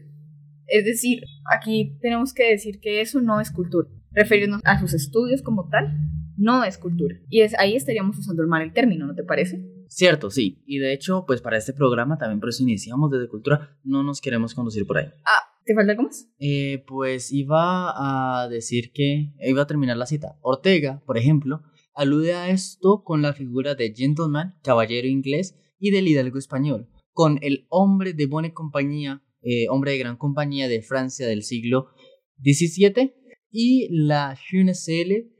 Es 0.68 0.84
decir, 0.84 1.24
aquí 1.56 1.98
tenemos 2.02 2.34
que 2.34 2.50
decir 2.50 2.82
que 2.82 3.00
eso 3.00 3.22
no 3.22 3.40
es 3.40 3.50
cultura. 3.50 3.88
Referirnos 4.12 4.62
a 4.66 4.78
sus 4.80 4.94
estudios 4.94 5.42
como 5.42 5.70
tal 5.70 5.88
no 6.38 6.63
es 6.63 6.78
cultura. 6.78 7.16
Y 7.30 7.42
es, 7.42 7.58
ahí 7.60 7.75
estaríamos 7.75 8.18
usando 8.18 8.46
mal 8.48 8.62
el 8.62 8.74
término, 8.74 9.06
¿no 9.08 9.16
te 9.16 9.24
parece? 9.24 9.66
Cierto, 9.88 10.32
sí. 10.32 10.63
Y 10.66 10.80
de 10.80 10.94
hecho, 10.94 11.25
pues 11.25 11.42
para 11.42 11.58
este 11.58 11.74
programa 11.74 12.18
también 12.18 12.40
por 12.40 12.50
eso 12.50 12.63
iniciamos 12.63 13.12
desde 13.12 13.28
cultura. 13.28 13.78
No 13.84 14.04
nos 14.04 14.22
queremos 14.22 14.54
conducir 14.54 14.86
por 14.88 14.98
ahí. 14.98 15.08
Ah, 15.25 15.60
¿te 15.66 15.74
falta 15.75 15.92
algo 15.92 16.04
más? 16.04 16.30
Eh, 16.40 16.84
pues 16.88 17.32
iba 17.32 17.94
a 18.44 18.48
decir 18.50 18.92
que 18.92 19.34
iba 19.40 19.62
a 19.62 19.68
terminar 19.68 19.98
la 19.98 20.06
cita. 20.06 20.38
Ortega, 20.42 21.04
por 21.06 21.18
ejemplo, 21.18 21.62
alude 21.94 22.34
a 22.34 22.50
esto 22.50 23.04
con 23.04 23.22
la 23.22 23.34
figura 23.34 23.75
de 23.75 23.94
gentleman, 23.96 24.56
caballero 24.63 25.08
inglés, 25.08 25.60
y 25.80 25.92
del 25.92 26.08
hidalgo 26.08 26.38
español, 26.38 26.88
con 27.12 27.40
el 27.42 27.68
hombre 27.70 28.13
de 28.13 28.25
buena 28.25 28.54
compañía, 28.54 29.22
eh, 29.42 29.68
hombre 29.70 29.92
de 29.92 29.98
gran 30.00 30.18
compañía 30.18 30.68
de 30.68 30.82
Francia 30.82 31.28
del 31.28 31.44
siglo 31.44 31.90
XVII, 32.42 33.13
y 33.52 33.88
la 33.92 34.36
jeune 34.36 34.74
selle, 34.74 35.33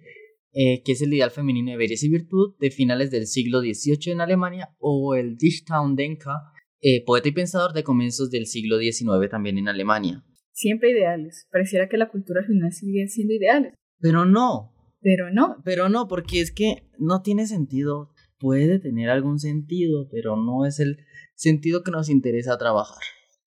eh, 0.54 0.82
que 0.84 0.92
es 0.92 1.02
el 1.02 1.14
ideal 1.14 1.32
femenino 1.32 1.72
de 1.72 1.78
belleza 1.78 2.06
y 2.06 2.10
virtud 2.10 2.56
de 2.60 2.72
finales 2.72 3.12
del 3.12 3.28
siglo 3.28 3.62
XVIII 3.62 4.14
en 4.14 4.22
Alemania, 4.22 4.70
o 4.80 5.16
el 5.16 5.36
Dichtaundenker, 5.36 6.34
eh, 6.82 7.04
poeta 7.06 7.30
y 7.30 7.32
pensador 7.32 7.74
de 7.74 7.84
comienzos 7.84 8.30
del 8.30 8.46
siglo 8.46 8.78
XIX 8.78 9.30
también 9.30 9.58
en 9.58 9.68
Alemania. 9.70 10.24
Siempre 10.52 10.92
ideales. 10.92 11.48
Pareciera 11.52 11.90
que 11.90 11.98
la 11.98 12.10
cultura 12.10 12.42
al 12.42 12.48
final 12.48 12.72
sigue 12.72 13.08
siendo 13.08 13.34
ideales. 13.34 13.74
Pero 14.00 14.26
no, 14.26 14.74
Pero 15.02 15.32
no. 15.32 15.58
pero 15.64 15.90
no, 15.90 16.08
porque 16.08 16.42
es 16.42 16.52
que 16.52 16.90
no 17.00 17.22
tiene 17.22 17.48
sentido. 17.48 18.12
Puede 18.38 18.80
tener 18.80 19.10
algún 19.10 19.40
sentido, 19.40 20.10
pero 20.12 20.36
no 20.36 20.66
es 20.66 20.80
el 20.80 20.98
sentido 21.36 21.82
que 21.84 21.92
nos 21.92 22.10
interesa 22.10 22.58
trabajar. 22.58 23.00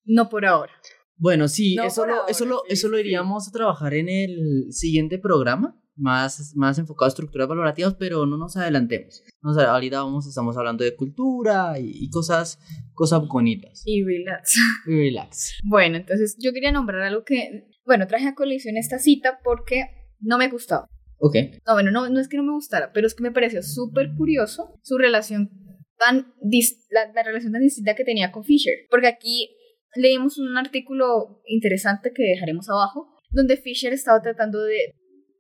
No 0.05 0.29
por 0.29 0.47
ahora. 0.47 0.73
Bueno, 1.19 1.49
sí, 1.49 1.77
No 1.77 1.85
eso, 1.85 2.07
lo, 2.07 2.15
ahora, 2.15 2.31
eso, 2.31 2.45
lo, 2.47 2.57
sí, 2.67 2.73
eso 2.73 2.89
lo 2.89 2.99
iríamos 2.99 3.49
a 3.49 3.53
trabajar 3.53 3.95
en 3.95 4.09
el 4.09 4.67
siguiente 4.71 5.19
programa, 5.19 5.79
más, 5.97 6.55
más 6.55 6.79
enfocado 6.79 7.07
a 7.07 7.09
estructuras 7.09 7.49
valorativas, 7.49 7.95
pero 7.95 8.27
no 8.27 8.37
nos 8.37 8.57
adelantemos. 8.57 9.23
Sea, 9.55 9.73
ahorita 9.73 10.03
vamos, 10.03 10.27
estamos 10.27 10.57
hablando 10.57 10.85
de 10.85 10.95
cultura 10.95 11.79
y, 11.79 11.91
y 12.05 12.11
cosas, 12.11 12.59
cosas 12.93 13.27
bonitas. 13.27 13.83
Y 13.85 14.03
relax. 14.05 14.57
Y 14.87 14.91
relax. 14.91 15.59
Bueno, 15.65 15.97
entonces 15.97 16.37
yo 16.39 16.53
quería 16.53 16.73
nombrar 16.73 17.03
algo 17.03 17.25
que, 17.25 17.69
bueno, 17.85 18.07
traje 18.07 18.29
a 18.29 18.35
colisión 18.35 18.77
esta 18.77 18.99
cita 18.99 19.41
porque 19.43 19.85
no 20.21 20.39
me 20.39 20.49
gustaba. 20.49 20.87
Ok. 21.19 21.37
No, 21.67 21.73
bueno, 21.73 21.91
no, 21.91 22.09
no 22.11 22.21
es 22.21 22.29
que 22.29 22.37
no 22.37 22.43
me 22.43 22.53
gustara, 22.53 22.93
pero 22.93 23.07
es 23.07 23.15
que 23.15 23.23
me 23.23 23.33
pareció 23.33 23.63
súper 23.63 24.15
curioso 24.17 24.75
su 24.83 24.99
relación 24.99 25.51
tan, 25.99 26.35
dis- 26.43 26.85
la, 26.91 27.11
la 27.15 27.23
relación 27.23 27.53
tan 27.53 27.63
distinta 27.63 27.95
que 27.95 28.05
tenía 28.05 28.33
con 28.33 28.45
Fisher. 28.45 28.75
Porque 28.91 29.07
aquí 29.07 29.57
leímos 29.95 30.37
un 30.37 30.57
artículo 30.59 31.41
interesante 31.47 32.13
que 32.15 32.23
dejaremos 32.23 32.69
abajo, 32.69 33.09
donde 33.31 33.57
Fisher 33.57 33.93
estaba 33.95 34.21
tratando 34.21 34.63
de, 34.63 34.77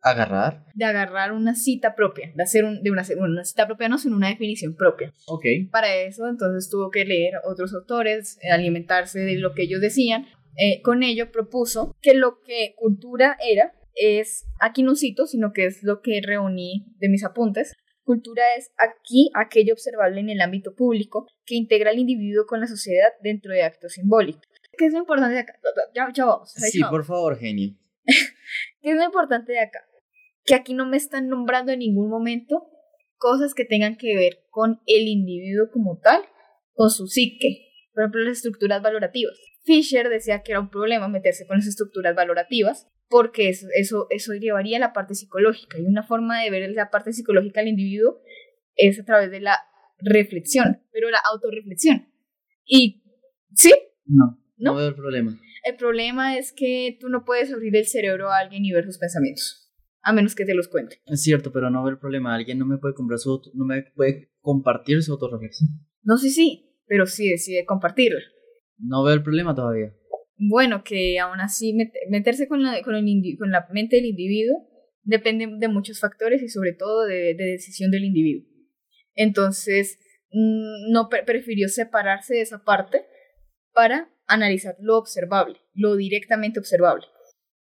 Agarrar. 0.06 0.64
de 0.74 0.84
agarrar 0.84 1.32
una 1.32 1.54
cita 1.54 1.94
propia, 1.94 2.30
de 2.34 2.42
hacer 2.42 2.64
un, 2.64 2.82
de 2.82 2.90
una, 2.90 3.02
una 3.18 3.44
cita 3.44 3.66
propia, 3.66 3.88
no, 3.88 3.98
sino 3.98 4.16
una 4.16 4.28
definición 4.28 4.74
propia. 4.76 5.12
Ok. 5.26 5.44
Para 5.70 5.94
eso, 5.96 6.28
entonces 6.28 6.70
tuvo 6.70 6.90
que 6.90 7.04
leer 7.04 7.34
otros 7.44 7.74
autores, 7.74 8.38
eh, 8.42 8.50
alimentarse 8.50 9.18
de 9.20 9.36
lo 9.38 9.52
que 9.54 9.62
ellos 9.64 9.80
decían. 9.80 10.26
Eh, 10.58 10.80
con 10.82 11.02
ello 11.02 11.30
propuso 11.32 11.94
que 12.00 12.14
lo 12.14 12.40
que 12.40 12.74
cultura 12.76 13.36
era 13.46 13.72
es, 13.94 14.46
aquí 14.60 14.82
no 14.82 14.94
cito, 14.94 15.26
sino 15.26 15.52
que 15.52 15.66
es 15.66 15.82
lo 15.82 16.00
que 16.02 16.20
reuní 16.22 16.86
de 16.98 17.08
mis 17.08 17.24
apuntes. 17.24 17.72
Cultura 18.04 18.42
es 18.56 18.70
aquí 18.78 19.30
aquello 19.34 19.72
observable 19.72 20.20
en 20.20 20.30
el 20.30 20.40
ámbito 20.40 20.74
público 20.74 21.26
que 21.44 21.56
integra 21.56 21.90
al 21.90 21.98
individuo 21.98 22.46
con 22.46 22.60
la 22.60 22.66
sociedad 22.68 23.08
dentro 23.22 23.52
de 23.52 23.62
actos 23.64 23.94
simbólicos. 23.94 24.42
¿Qué 24.78 24.86
es 24.86 24.92
lo 24.92 25.00
importante 25.00 25.34
de 25.34 25.40
acá? 25.40 25.54
Ya, 25.94 26.08
ya 26.14 26.26
vamos. 26.26 26.54
ahí 26.62 26.70
Sí, 26.70 26.78
ya 26.80 26.86
por 26.90 27.00
vamos. 27.00 27.06
favor, 27.08 27.38
genio. 27.38 27.74
¿Qué 28.80 28.90
es 28.90 28.96
lo 28.96 29.02
importante 29.04 29.52
de 29.52 29.60
acá? 29.60 29.80
Que 30.46 30.54
aquí 30.54 30.74
no 30.74 30.86
me 30.86 30.96
están 30.96 31.28
nombrando 31.28 31.72
en 31.72 31.80
ningún 31.80 32.08
momento 32.08 32.68
cosas 33.18 33.54
que 33.54 33.64
tengan 33.64 33.96
que 33.96 34.14
ver 34.14 34.44
con 34.50 34.80
el 34.86 35.08
individuo 35.08 35.68
como 35.72 35.98
tal, 35.98 36.22
con 36.72 36.90
su 36.90 37.06
psique. 37.06 37.64
Por 37.92 38.04
ejemplo, 38.04 38.22
las 38.22 38.36
estructuras 38.38 38.82
valorativas. 38.82 39.36
Fisher 39.64 40.08
decía 40.08 40.42
que 40.42 40.52
era 40.52 40.60
un 40.60 40.70
problema 40.70 41.08
meterse 41.08 41.46
con 41.46 41.56
las 41.56 41.66
estructuras 41.66 42.14
valorativas 42.14 42.88
porque 43.08 43.48
eso, 43.48 43.66
eso, 43.76 44.06
eso 44.10 44.32
llevaría 44.34 44.76
a 44.76 44.80
la 44.80 44.92
parte 44.92 45.14
psicológica. 45.14 45.78
Y 45.78 45.84
una 45.86 46.02
forma 46.02 46.42
de 46.42 46.50
ver 46.50 46.70
la 46.72 46.90
parte 46.90 47.12
psicológica 47.12 47.60
del 47.60 47.70
individuo 47.70 48.20
es 48.76 49.00
a 49.00 49.04
través 49.04 49.30
de 49.30 49.40
la 49.40 49.58
reflexión, 49.98 50.82
pero 50.92 51.10
la 51.10 51.18
autorreflexión. 51.32 52.08
Y 52.64 53.02
sí, 53.54 53.72
No, 54.04 54.38
no, 54.58 54.72
¿No? 54.72 54.76
veo 54.76 54.88
el 54.88 54.94
problema. 54.94 55.38
el 55.64 55.76
problema 55.76 56.36
es 56.36 56.52
que 56.52 56.96
tú 57.00 57.08
no 57.08 57.24
puedes 57.24 57.52
abrir 57.52 57.74
el 57.76 57.86
cerebro 57.86 58.30
a 58.30 58.38
alguien 58.38 58.64
y 58.64 58.72
ver 58.72 58.84
sus 58.84 58.98
pensamientos, 58.98 59.65
a 60.08 60.12
menos 60.12 60.34
que 60.36 60.44
te 60.44 60.54
los 60.54 60.68
cuente. 60.68 61.00
Es 61.06 61.22
cierto, 61.22 61.50
pero 61.52 61.68
no 61.68 61.82
veo 61.82 61.90
el 61.92 61.98
problema. 61.98 62.34
Alguien 62.34 62.58
no 62.58 62.66
me 62.66 62.78
puede 62.78 62.94
comprar 62.94 63.18
su 63.18 63.30
auto- 63.30 63.50
no 63.54 63.64
me 63.64 63.82
puede 63.94 64.30
compartir 64.40 65.02
su 65.02 65.12
autorreflexión. 65.12 65.68
No 66.04 66.16
sé 66.16 66.30
sí, 66.30 66.76
pero 66.86 67.06
sí 67.06 67.28
decide 67.28 67.64
compartirla. 67.64 68.20
No 68.78 69.02
veo 69.02 69.14
el 69.14 69.22
problema 69.24 69.54
todavía. 69.54 69.92
Bueno, 70.38 70.84
que 70.84 71.18
aún 71.18 71.40
así 71.40 71.72
met- 71.74 71.92
meterse 72.08 72.46
con 72.46 72.62
la, 72.62 72.82
con, 72.82 72.94
el 72.94 73.04
indi- 73.06 73.36
con 73.36 73.50
la 73.50 73.66
mente 73.72 73.96
del 73.96 74.04
individuo 74.06 74.56
depende 75.02 75.48
de 75.58 75.68
muchos 75.68 75.98
factores 75.98 76.40
y 76.42 76.48
sobre 76.48 76.72
todo 76.72 77.04
de, 77.04 77.34
de 77.34 77.44
decisión 77.44 77.90
del 77.90 78.04
individuo. 78.04 78.46
Entonces, 79.14 79.98
mm, 80.30 80.92
no 80.92 81.08
pre- 81.08 81.24
prefirió 81.24 81.68
separarse 81.68 82.34
de 82.34 82.42
esa 82.42 82.62
parte 82.64 83.06
para 83.72 84.08
analizar 84.26 84.76
lo 84.80 84.98
observable, 84.98 85.58
lo 85.74 85.96
directamente 85.96 86.60
observable. 86.60 87.06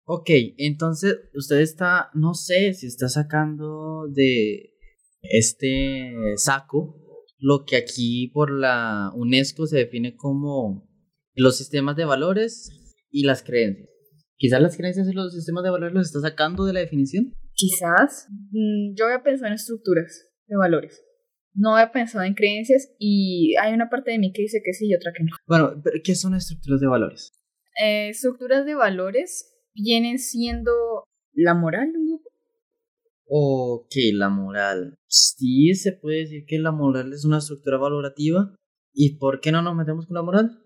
Ok, 0.06 0.30
entonces 0.58 1.16
usted 1.34 1.60
está, 1.60 2.10
no 2.14 2.34
sé 2.34 2.74
si 2.74 2.86
está 2.86 3.08
sacando 3.08 4.06
de 4.08 4.74
este 5.22 6.12
saco 6.36 7.00
lo 7.38 7.64
que 7.66 7.76
aquí 7.76 8.28
por 8.32 8.50
la 8.50 9.10
UNESCO 9.14 9.66
se 9.66 9.78
define 9.78 10.14
como 10.14 10.88
los 11.34 11.56
sistemas 11.56 11.96
de 11.96 12.04
valores 12.04 12.70
y 13.10 13.24
las 13.24 13.42
creencias. 13.42 13.88
Quizás 14.36 14.60
las 14.60 14.76
creencias 14.76 15.08
y 15.08 15.12
los 15.12 15.32
sistemas 15.32 15.64
de 15.64 15.70
valores 15.70 15.94
los 15.94 16.06
está 16.06 16.20
sacando 16.20 16.64
de 16.64 16.72
la 16.72 16.80
definición. 16.80 17.32
Quizás. 17.54 18.28
mm, 18.50 18.94
Yo 18.96 19.06
había 19.06 19.22
pensado 19.22 19.48
en 19.48 19.54
estructuras 19.54 20.26
de 20.46 20.56
valores. 20.56 21.02
No 21.54 21.76
había 21.76 21.92
pensado 21.92 22.24
en 22.24 22.34
creencias 22.34 22.94
y 22.98 23.54
hay 23.56 23.72
una 23.72 23.88
parte 23.88 24.10
de 24.10 24.18
mí 24.18 24.32
que 24.32 24.42
dice 24.42 24.60
que 24.64 24.72
sí 24.72 24.88
y 24.88 24.94
otra 24.94 25.12
que 25.16 25.22
no. 25.24 25.30
Bueno, 25.46 25.80
pero 25.82 26.00
¿qué 26.02 26.14
son 26.14 26.34
estructuras 26.34 26.80
de 26.80 26.86
valores? 26.88 27.32
Eh, 27.80 28.08
estructuras 28.08 28.66
de 28.66 28.74
valores 28.74 29.53
vienen 29.74 30.18
siendo 30.18 30.72
la 31.32 31.54
moral 31.54 31.92
grupo. 31.92 32.30
Ok, 33.26 33.94
la 34.12 34.28
moral. 34.28 34.94
Sí, 35.08 35.74
se 35.74 35.92
puede 35.92 36.20
decir 36.20 36.44
que 36.46 36.58
la 36.58 36.72
moral 36.72 37.12
es 37.12 37.24
una 37.24 37.38
estructura 37.38 37.78
valorativa. 37.78 38.54
¿Y 38.92 39.16
por 39.16 39.40
qué 39.40 39.50
no 39.50 39.62
nos 39.62 39.74
metemos 39.74 40.06
con 40.06 40.14
la 40.14 40.22
moral? 40.22 40.62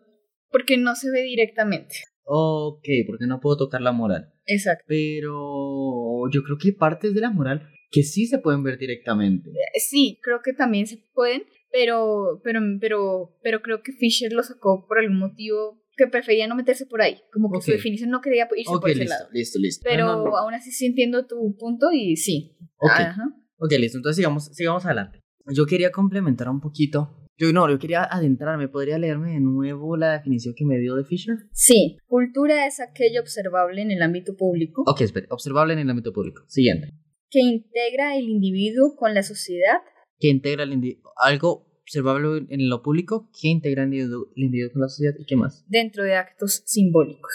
Porque 0.51 0.77
no 0.77 0.95
se 0.95 1.11
ve 1.11 1.23
directamente. 1.23 1.97
Ok, 2.25 2.85
porque 3.07 3.27
no 3.27 3.41
puedo 3.41 3.57
tocar 3.57 3.81
la 3.81 3.93
moral. 3.93 4.35
Exacto. 4.45 4.85
Pero 4.87 6.29
yo 6.31 6.43
creo 6.43 6.59
que 6.59 6.69
hay 6.69 6.75
partes 6.75 7.15
de 7.15 7.21
la 7.21 7.31
moral 7.31 7.71
que 7.91 8.03
sí 8.03 8.27
se 8.27 8.39
pueden 8.39 8.63
ver 8.63 8.79
directamente. 8.79 9.49
Eh, 9.51 9.81
Sí, 9.81 10.19
creo 10.23 10.41
que 10.45 10.53
también 10.53 10.87
se 10.87 10.99
pueden, 11.15 11.45
pero, 11.73 12.41
pero, 12.45 12.61
pero, 12.81 13.39
pero 13.43 13.63
creo 13.63 13.83
que 13.83 13.93
Fisher 13.93 14.33
lo 14.33 14.43
sacó 14.43 14.87
por 14.87 14.99
algún 14.99 15.19
motivo 15.19 15.81
que 15.99 16.07
prefería 16.07 16.47
no 16.47 16.55
meterse 16.55 16.87
por 16.87 17.03
ahí. 17.03 17.19
Como 17.33 17.51
que 17.51 17.61
su 17.61 17.73
definición 17.73 18.09
no 18.11 18.21
quería 18.23 18.49
irse 18.57 18.73
por 18.81 18.89
ese 18.89 19.01
listo, 19.01 19.15
lado. 19.15 19.29
listo, 19.33 19.59
listo. 19.59 19.83
Pero 19.85 20.07
No, 20.07 20.17
no, 20.19 20.25
no. 20.27 20.37
aún 20.39 20.55
así 20.55 20.71
sí 20.73 20.87
entiendo 20.87 21.27
tu 21.27 21.55
punto 21.59 21.91
y 21.93 22.17
sí. 22.17 22.57
Ok. 22.79 22.91
Ajá. 22.91 23.25
Ok, 23.59 23.73
listo. 23.79 23.99
Entonces 23.99 24.17
sigamos, 24.17 24.47
sigamos 24.55 24.87
adelante. 24.87 25.21
Yo 25.53 25.67
quería 25.67 25.91
complementar 25.91 26.49
un 26.49 26.61
poquito. 26.61 27.15
Yo 27.37 27.53
no, 27.53 27.69
yo 27.71 27.79
quería 27.79 28.03
adentrarme. 28.05 28.69
¿Podría 28.69 28.99
leerme 28.99 29.33
de 29.35 29.41
nuevo 29.41 29.97
la 29.97 30.13
definición 30.13 30.55
que 30.57 30.65
me 30.65 30.79
dio 30.79 30.95
de 30.97 31.05
Fisher? 31.05 31.37
Sí, 31.53 31.97
cultura 32.07 32.67
es 32.67 32.81
aquello 32.81 33.21
observable 33.21 33.81
en 33.83 33.91
el 33.91 34.03
ámbito 34.03 34.35
público 34.37 34.83
Ok, 34.87 35.03
espere. 35.03 35.27
Observable 35.31 35.73
en 35.75 35.79
el 35.81 35.91
ámbito 35.91 36.13
público. 36.13 36.43
Siguiente. 36.49 36.89
que 37.31 37.41
integra 37.41 38.17
el 38.17 38.29
individuo 38.29 38.97
con 38.97 39.13
la 39.15 39.23
sociedad 39.23 39.81
Que 40.19 40.29
integra 40.31 40.65
el 40.65 40.73
indi- 40.73 41.01
algo 41.23 41.68
observable 41.89 42.47
en 42.51 42.69
lo 42.69 42.83
público 42.83 43.31
que 43.41 43.49
integra 43.49 43.83
el 43.83 43.95
individuo, 43.95 44.29
el 44.37 44.45
individuo 44.45 44.73
con 44.73 44.83
la 44.83 44.89
sociedad 44.89 45.15
y 45.19 45.25
qué 45.25 45.37
más. 45.37 45.65
dentro 45.69 46.05
de 46.05 46.15
actos 46.15 46.63
simbólicos. 46.67 47.33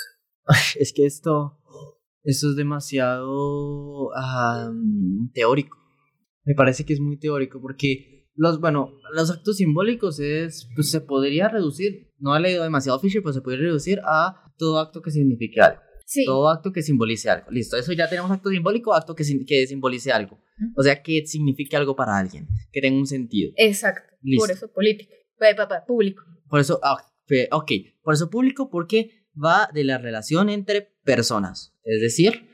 Es 0.77 0.93
que 0.93 1.05
esto, 1.05 1.59
esto 2.23 2.49
es 2.49 2.55
demasiado 2.55 4.09
ah, 4.15 4.71
teórico. 5.33 5.77
Me 6.45 6.53
parece 6.53 6.85
que 6.85 6.93
es 6.93 6.99
muy 6.99 7.17
teórico 7.17 7.61
porque 7.61 8.27
los, 8.35 8.59
bueno, 8.59 8.91
los 9.13 9.31
actos 9.31 9.57
simbólicos 9.57 10.19
es, 10.19 10.67
pues 10.75 10.91
se 10.91 11.01
podría 11.01 11.47
reducir, 11.47 12.11
no 12.19 12.35
he 12.35 12.39
leído 12.39 12.63
demasiado 12.63 12.99
Fisher, 12.99 13.21
pero 13.21 13.33
se 13.33 13.41
podría 13.41 13.61
reducir 13.63 14.01
a 14.05 14.51
todo 14.57 14.79
acto 14.79 15.01
que 15.01 15.11
signifique 15.11 15.61
algo. 15.61 15.81
Sí. 16.05 16.25
Todo 16.25 16.49
acto 16.49 16.73
que 16.73 16.81
simbolice 16.81 17.29
algo. 17.29 17.49
Listo, 17.49 17.77
eso 17.77 17.93
ya 17.93 18.09
tenemos 18.09 18.29
acto 18.29 18.49
simbólico, 18.49 18.93
acto 18.93 19.15
que, 19.15 19.23
que 19.47 19.65
simbolice 19.65 20.11
algo. 20.11 20.39
O 20.75 20.83
sea, 20.83 21.01
que 21.01 21.25
signifique 21.25 21.75
algo 21.75 21.95
para 21.95 22.17
alguien, 22.17 22.47
que 22.71 22.81
tenga 22.81 22.99
un 22.99 23.07
sentido. 23.07 23.51
Exacto. 23.55 24.12
Listo. 24.23 24.45
Por 24.45 24.51
eso 24.51 24.71
político. 24.71 25.13
Pa- 25.37 25.85
público. 25.85 26.23
Por 26.49 26.59
eso, 26.59 26.79
ah, 26.83 26.97
ok, 27.51 27.71
por 28.01 28.13
eso 28.13 28.29
público, 28.29 28.69
porque 28.69 29.27
va 29.33 29.69
de 29.73 29.83
la 29.83 29.97
relación 29.97 30.49
entre 30.49 30.93
personas. 31.03 31.75
Es 31.83 32.01
decir, 32.01 32.49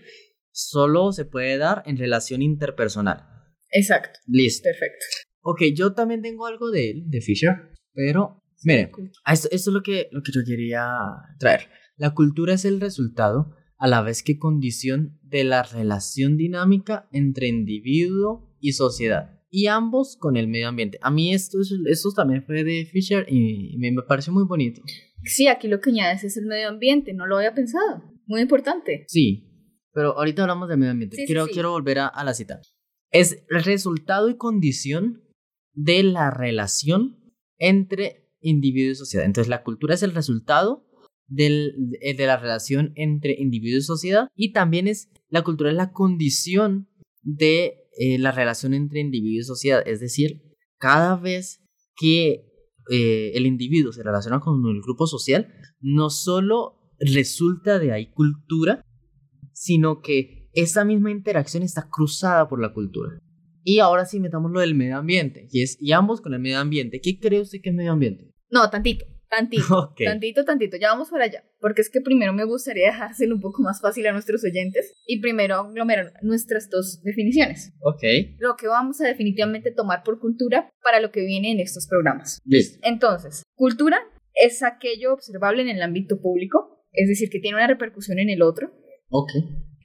solo 0.51 1.11
se 1.11 1.25
puede 1.25 1.57
dar 1.57 1.83
en 1.85 1.97
relación 1.97 2.41
interpersonal. 2.41 3.25
Exacto. 3.71 4.19
Listo. 4.25 4.63
Perfecto. 4.63 5.05
Ok, 5.41 5.61
yo 5.75 5.93
también 5.93 6.21
tengo 6.21 6.45
algo 6.45 6.71
de 6.71 6.91
él, 6.91 7.03
de 7.07 7.21
Fisher, 7.21 7.71
pero 7.93 8.43
miren, 8.63 8.91
esto, 9.31 9.47
esto 9.51 9.69
es 9.69 9.73
lo 9.73 9.81
que, 9.81 10.09
lo 10.11 10.21
que 10.21 10.31
yo 10.33 10.41
quería 10.45 10.87
traer. 11.37 11.69
La 11.95 12.13
cultura 12.13 12.53
es 12.53 12.65
el 12.65 12.81
resultado, 12.81 13.55
a 13.77 13.87
la 13.87 14.01
vez 14.01 14.23
que 14.23 14.37
condición, 14.37 15.19
de 15.23 15.43
la 15.43 15.63
relación 15.63 16.35
dinámica 16.37 17.07
entre 17.11 17.47
individuo 17.47 18.53
y 18.59 18.73
sociedad, 18.73 19.38
y 19.51 19.67
ambos 19.67 20.15
con 20.17 20.37
el 20.37 20.47
medio 20.47 20.67
ambiente. 20.67 20.99
A 21.01 21.11
mí 21.11 21.33
esto, 21.33 21.59
es- 21.61 21.73
esto 21.89 22.09
también 22.15 22.43
fue 22.43 22.63
de 22.63 22.85
Fisher 22.85 23.25
y 23.29 23.77
me, 23.77 23.91
me 23.91 24.01
pareció 24.03 24.31
muy 24.33 24.45
bonito. 24.45 24.81
Sí, 25.23 25.47
aquí 25.47 25.67
lo 25.67 25.79
que 25.81 25.89
añades 25.89 26.23
es 26.23 26.37
el 26.37 26.45
medio 26.45 26.69
ambiente. 26.69 27.13
No 27.13 27.25
lo 27.25 27.37
había 27.37 27.53
pensado. 27.53 28.03
Muy 28.25 28.41
importante. 28.41 29.05
Sí, 29.07 29.45
pero 29.91 30.17
ahorita 30.17 30.43
hablamos 30.43 30.69
del 30.69 30.77
medio 30.77 30.91
ambiente. 30.91 31.17
Sí, 31.17 31.25
quiero, 31.25 31.45
sí. 31.47 31.53
quiero 31.53 31.71
volver 31.71 31.99
a, 31.99 32.07
a 32.07 32.23
la 32.23 32.33
cita. 32.33 32.61
Es 33.11 33.43
el 33.49 33.63
resultado 33.63 34.29
y 34.29 34.37
condición 34.37 35.23
de 35.73 36.03
la 36.03 36.29
relación 36.31 37.17
entre 37.57 38.29
individuo 38.41 38.91
y 38.91 38.95
sociedad. 38.95 39.25
Entonces, 39.25 39.49
la 39.49 39.63
cultura 39.63 39.95
es 39.95 40.03
el 40.03 40.13
resultado 40.13 40.85
del, 41.27 41.73
de, 41.77 42.13
de 42.13 42.25
la 42.27 42.37
relación 42.37 42.91
entre 42.95 43.35
individuo 43.39 43.79
y 43.79 43.81
sociedad 43.83 44.27
y 44.35 44.51
también 44.53 44.87
es 44.87 45.09
la 45.27 45.43
cultura 45.43 45.69
es 45.71 45.75
la 45.75 45.91
condición 45.91 46.87
de 47.21 47.78
eh, 47.97 48.17
la 48.17 48.31
relación 48.31 48.73
entre 48.73 48.99
individuo 48.99 49.41
y 49.41 49.43
sociedad. 49.43 49.83
Es 49.85 49.99
decir, 49.99 50.41
cada 50.77 51.15
vez 51.15 51.61
que 51.95 52.45
eh, 52.89 53.31
el 53.35 53.45
individuo 53.45 53.91
se 53.91 54.03
relaciona 54.03 54.39
con 54.39 54.65
el 54.67 54.81
grupo 54.81 55.07
social, 55.07 55.53
no 55.79 56.09
solo 56.09 56.75
resulta 56.99 57.79
de 57.79 57.91
ahí 57.91 58.11
cultura, 58.11 58.83
sino 59.53 60.01
que 60.01 60.49
esa 60.53 60.85
misma 60.85 61.11
interacción 61.11 61.63
está 61.63 61.89
cruzada 61.89 62.47
por 62.47 62.61
la 62.61 62.73
cultura. 62.73 63.19
Y 63.63 63.79
ahora 63.79 64.05
sí 64.05 64.19
metamos 64.19 64.51
lo 64.51 64.61
del 64.61 64.73
medio 64.73 64.97
ambiente, 64.97 65.47
y 65.51 65.61
es 65.61 65.77
y 65.79 65.91
ambos 65.91 66.21
con 66.21 66.33
el 66.33 66.39
medio 66.39 66.59
ambiente. 66.59 67.01
¿Qué 67.01 67.19
cree 67.19 67.41
usted 67.41 67.59
que 67.61 67.69
es 67.69 67.75
medio 67.75 67.91
ambiente? 67.91 68.31
No, 68.49 68.69
tantito. 68.69 69.05
Tantito. 69.29 69.63
Ok. 69.91 70.01
Tantito, 70.05 70.43
tantito. 70.45 70.77
Ya 70.77 70.89
vamos 70.89 71.09
para 71.09 71.25
allá. 71.25 71.43
Porque 71.59 71.81
es 71.81 71.89
que 71.89 72.01
primero 72.01 72.33
me 72.33 72.43
gustaría 72.45 72.87
dejárselo 72.91 73.35
un 73.35 73.41
poco 73.41 73.61
más 73.61 73.79
fácil 73.81 74.05
a 74.07 74.11
nuestros 74.11 74.43
oyentes. 74.43 74.93
Y 75.05 75.21
primero 75.21 75.55
aglomerar 75.55 76.13
nuestras 76.21 76.69
dos 76.69 77.01
definiciones. 77.03 77.73
Ok. 77.81 78.03
Lo 78.39 78.55
que 78.55 78.67
vamos 78.67 78.99
a 79.01 79.07
definitivamente 79.07 79.71
tomar 79.71 80.03
por 80.03 80.19
cultura 80.19 80.69
para 80.83 80.99
lo 80.99 81.11
que 81.11 81.21
viene 81.25 81.51
en 81.51 81.59
estos 81.59 81.87
programas. 81.87 82.39
Listo. 82.45 82.79
Entonces, 82.83 83.43
cultura 83.55 83.99
es 84.33 84.63
aquello 84.63 85.13
observable 85.13 85.61
en 85.61 85.69
el 85.69 85.81
ámbito 85.81 86.19
público, 86.21 86.85
es 86.93 87.07
decir, 87.09 87.29
que 87.29 87.39
tiene 87.39 87.57
una 87.57 87.67
repercusión 87.67 88.19
en 88.19 88.29
el 88.29 88.41
otro, 88.41 88.71
Ok. 89.09 89.31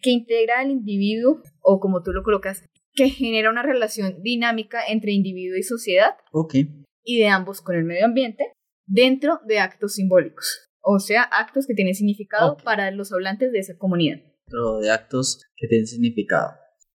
que 0.00 0.10
integra 0.10 0.60
al 0.60 0.70
individuo, 0.70 1.42
o 1.60 1.80
como 1.80 2.02
tú 2.02 2.12
lo 2.12 2.22
colocas, 2.22 2.62
que 2.94 3.08
genera 3.08 3.50
una 3.50 3.62
relación 3.62 4.22
dinámica 4.22 4.80
entre 4.88 5.12
individuo 5.12 5.56
y 5.58 5.62
sociedad, 5.64 6.14
Ok. 6.32 6.54
y 7.02 7.18
de 7.18 7.26
ambos 7.28 7.60
con 7.62 7.74
el 7.74 7.84
medio 7.84 8.04
ambiente, 8.04 8.52
dentro 8.86 9.40
de 9.46 9.58
actos 9.58 9.94
simbólicos, 9.94 10.70
o 10.80 10.98
sea, 10.98 11.22
actos 11.22 11.66
que 11.66 11.74
tienen 11.74 11.94
significado 11.94 12.56
para 12.58 12.90
los 12.90 13.12
hablantes 13.12 13.52
de 13.52 13.58
esa 13.58 13.76
comunidad. 13.78 14.18
Pero 14.46 14.78
de 14.80 14.90
actos 14.90 15.42
que 15.56 15.66
tienen 15.66 15.86
significado. 15.86 16.50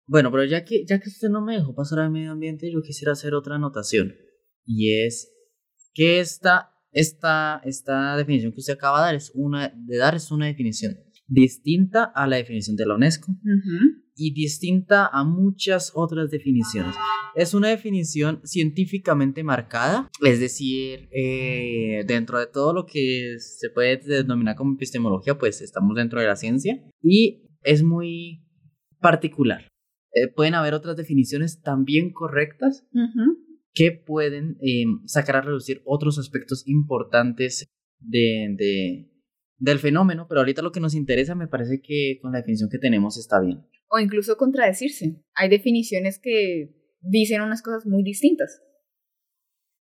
Bueno, 0.06 0.30
pero 0.30 0.44
ya 0.44 0.64
que, 0.64 0.84
ya 0.86 0.98
que 0.98 1.08
usted 1.08 1.28
no 1.28 1.42
me 1.42 1.54
dejó 1.54 1.74
pasar 1.74 1.98
al 2.00 2.10
medio 2.10 2.32
ambiente, 2.32 2.70
yo 2.70 2.82
quisiera 2.82 3.12
hacer 3.12 3.34
otra 3.34 3.56
anotación. 3.56 4.14
Y 4.66 5.04
es 5.04 5.32
que 5.94 6.20
esta, 6.20 6.72
esta, 6.92 7.60
esta 7.64 8.16
definición 8.16 8.52
que 8.52 8.60
usted 8.60 8.74
acaba 8.74 8.98
de 9.00 9.04
dar 9.06 9.14
es 9.14 9.30
una, 9.34 9.72
de 9.74 9.96
dar 9.96 10.14
es 10.14 10.30
una 10.30 10.46
definición 10.46 10.96
distinta 11.26 12.04
a 12.04 12.26
la 12.26 12.36
definición 12.36 12.76
de 12.76 12.86
la 12.86 12.94
UNESCO. 12.94 13.32
Y 14.16 14.32
distinta 14.32 15.06
a 15.06 15.24
muchas 15.24 15.92
otras 15.94 16.30
definiciones. 16.30 16.94
Es 17.34 17.52
una 17.54 17.68
definición 17.68 18.40
científicamente 18.44 19.42
marcada, 19.42 20.08
es 20.24 20.38
decir, 20.40 21.08
eh, 21.12 22.04
dentro 22.06 22.38
de 22.38 22.46
todo 22.46 22.72
lo 22.72 22.86
que 22.86 23.36
se 23.38 23.70
puede 23.70 23.96
denominar 23.96 24.54
como 24.56 24.74
epistemología, 24.74 25.36
pues 25.36 25.60
estamos 25.60 25.96
dentro 25.96 26.20
de 26.20 26.26
la 26.28 26.36
ciencia 26.36 26.80
y 27.02 27.42
es 27.62 27.82
muy 27.82 28.44
particular. 29.00 29.66
Eh, 30.12 30.28
pueden 30.34 30.54
haber 30.54 30.74
otras 30.74 30.96
definiciones 30.96 31.60
también 31.60 32.12
correctas 32.12 32.86
que 33.74 33.90
pueden 33.90 34.56
eh, 34.62 34.84
sacar 35.06 35.36
a 35.36 35.40
reducir 35.40 35.82
otros 35.84 36.18
aspectos 36.18 36.62
importantes 36.68 37.66
de, 37.98 38.54
de- 38.56 39.10
del 39.58 39.78
fenómeno, 39.80 40.26
pero 40.28 40.40
ahorita 40.40 40.62
lo 40.62 40.70
que 40.70 40.78
nos 40.80 40.94
interesa 40.94 41.34
me 41.34 41.48
parece 41.48 41.80
que 41.82 42.18
con 42.22 42.30
la 42.32 42.38
definición 42.38 42.68
que 42.70 42.78
tenemos 42.78 43.18
está 43.18 43.40
bien. 43.40 43.66
O 43.94 43.98
incluso 44.00 44.36
contradecirse. 44.36 45.22
Hay 45.34 45.48
definiciones 45.48 46.18
que 46.20 46.74
dicen 47.00 47.42
unas 47.42 47.62
cosas 47.62 47.86
muy 47.86 48.02
distintas. 48.02 48.60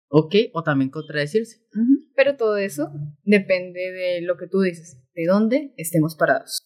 Ok, 0.09 0.35
o 0.53 0.63
también 0.63 0.91
contradecirse. 0.91 1.65
Pero 2.15 2.37
todo 2.37 2.59
eso 2.59 2.93
depende 3.23 3.81
de 3.81 4.21
lo 4.21 4.37
que 4.37 4.47
tú 4.47 4.61
dices, 4.61 5.03
de 5.15 5.25
dónde 5.27 5.73
estemos 5.79 6.15
parados. 6.17 6.61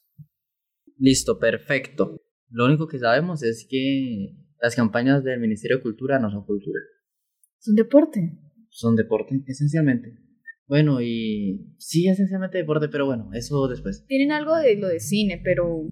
Listo, 0.98 1.38
perfecto. 1.38 2.16
Lo 2.50 2.64
único 2.66 2.88
que 2.88 2.98
sabemos 2.98 3.44
es 3.44 3.66
que 3.70 4.35
las 4.61 4.74
campañas 4.74 5.22
del 5.22 5.38
Ministerio 5.38 5.76
de 5.76 5.82
Cultura 5.85 6.18
no 6.18 6.30
son 6.30 6.44
cultura, 6.44 6.80
Es 7.61 7.68
un 7.68 7.76
deporte. 7.76 8.32
son 8.70 8.96
deporte, 8.96 9.40
esencialmente. 9.46 10.18
Bueno, 10.66 11.00
y 11.00 11.76
sí, 11.78 12.09
esencialmente 12.09 12.59
deporte, 12.59 12.88
pero 12.88 13.06
bueno, 13.06 13.30
eso 13.32 13.68
después. 13.68 14.04
Tienen 14.09 14.32
algo 14.32 14.56
de 14.56 14.76
lo 14.76 14.88
de 14.88 14.98
cine, 14.98 15.40
pero. 15.44 15.88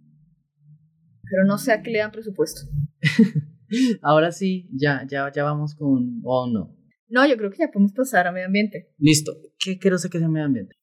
Pero 1.31 1.45
no 1.47 1.59
sé 1.59 1.73
a 1.73 1.83
qué 1.83 1.91
le 1.91 1.99
dan 1.99 2.11
presupuesto. 2.11 2.63
Ahora 4.03 4.33
sí, 4.33 4.69
ya, 4.73 5.07
ya, 5.09 5.31
ya 5.33 5.45
vamos 5.45 5.75
con... 5.75 6.21
o 6.23 6.51
no. 6.51 6.77
No, 7.09 7.27
yo 7.27 7.37
creo 7.37 7.51
que 7.51 7.59
ya 7.59 7.71
podemos 7.71 7.93
pasar 7.93 8.27
a 8.27 8.33
medio 8.33 8.47
ambiente. 8.47 8.93
Listo. 8.99 9.33
¿Qué 9.59 9.79
quiero 9.79 9.99
sé 9.99 10.11
que 10.11 10.19
es 10.19 10.25
el 10.25 10.31
medio 10.31 10.47
ambiente? 10.47 10.77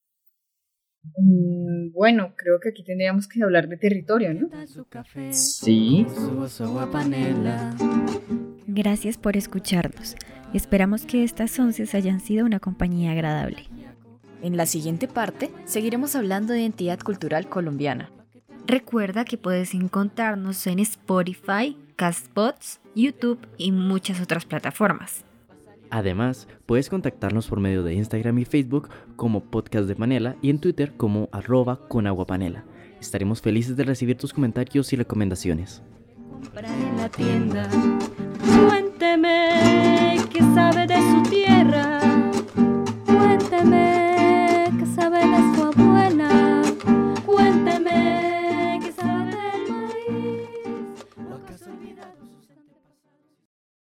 Mm, 1.17 1.91
bueno, 1.93 2.33
creo 2.37 2.59
que 2.59 2.69
aquí 2.69 2.83
tendríamos 2.83 3.27
que 3.27 3.43
hablar 3.43 3.67
de 3.67 3.77
territorio, 3.77 4.33
¿no? 4.33 4.49
Su 4.67 4.85
café, 4.85 5.33
Sí. 5.33 6.05
Gracias 8.67 9.17
por 9.17 9.35
escucharnos. 9.35 10.15
Esperamos 10.53 11.05
que 11.05 11.23
estas 11.23 11.57
once 11.59 11.85
hayan 11.97 12.19
sido 12.19 12.45
una 12.45 12.59
compañía 12.59 13.11
agradable. 13.11 13.63
En 14.41 14.57
la 14.57 14.65
siguiente 14.65 15.07
parte 15.07 15.49
seguiremos 15.65 16.15
hablando 16.15 16.53
de 16.53 16.61
identidad 16.61 16.99
cultural 16.99 17.47
colombiana. 17.47 18.11
Recuerda 18.71 19.25
que 19.25 19.37
puedes 19.37 19.73
encontrarnos 19.73 20.65
en 20.65 20.79
Spotify, 20.79 21.75
Castbots, 21.97 22.79
YouTube 22.95 23.45
y 23.57 23.73
muchas 23.73 24.21
otras 24.21 24.45
plataformas. 24.45 25.25
Además, 25.89 26.47
puedes 26.67 26.87
contactarnos 26.87 27.49
por 27.49 27.59
medio 27.59 27.83
de 27.83 27.93
Instagram 27.95 28.39
y 28.39 28.45
Facebook 28.45 28.87
como 29.17 29.43
Podcast 29.43 29.89
de 29.89 29.95
Panela 29.97 30.37
y 30.41 30.49
en 30.49 30.59
Twitter 30.59 30.93
como 30.95 31.27
arroba 31.33 31.85
con. 31.89 32.07
Estaremos 33.01 33.41
felices 33.41 33.75
de 33.75 33.83
recibir 33.83 34.15
tus 34.15 34.31
comentarios 34.31 34.93
y 34.93 34.95
recomendaciones. 34.95 35.83
en 36.55 36.95
la 36.95 37.09
tienda, 37.09 37.69
cuénteme 38.69 40.15
que 40.31 40.39
sabe 40.55 40.87
de 40.87 40.95
su 40.95 41.23
tierra. 41.29 42.00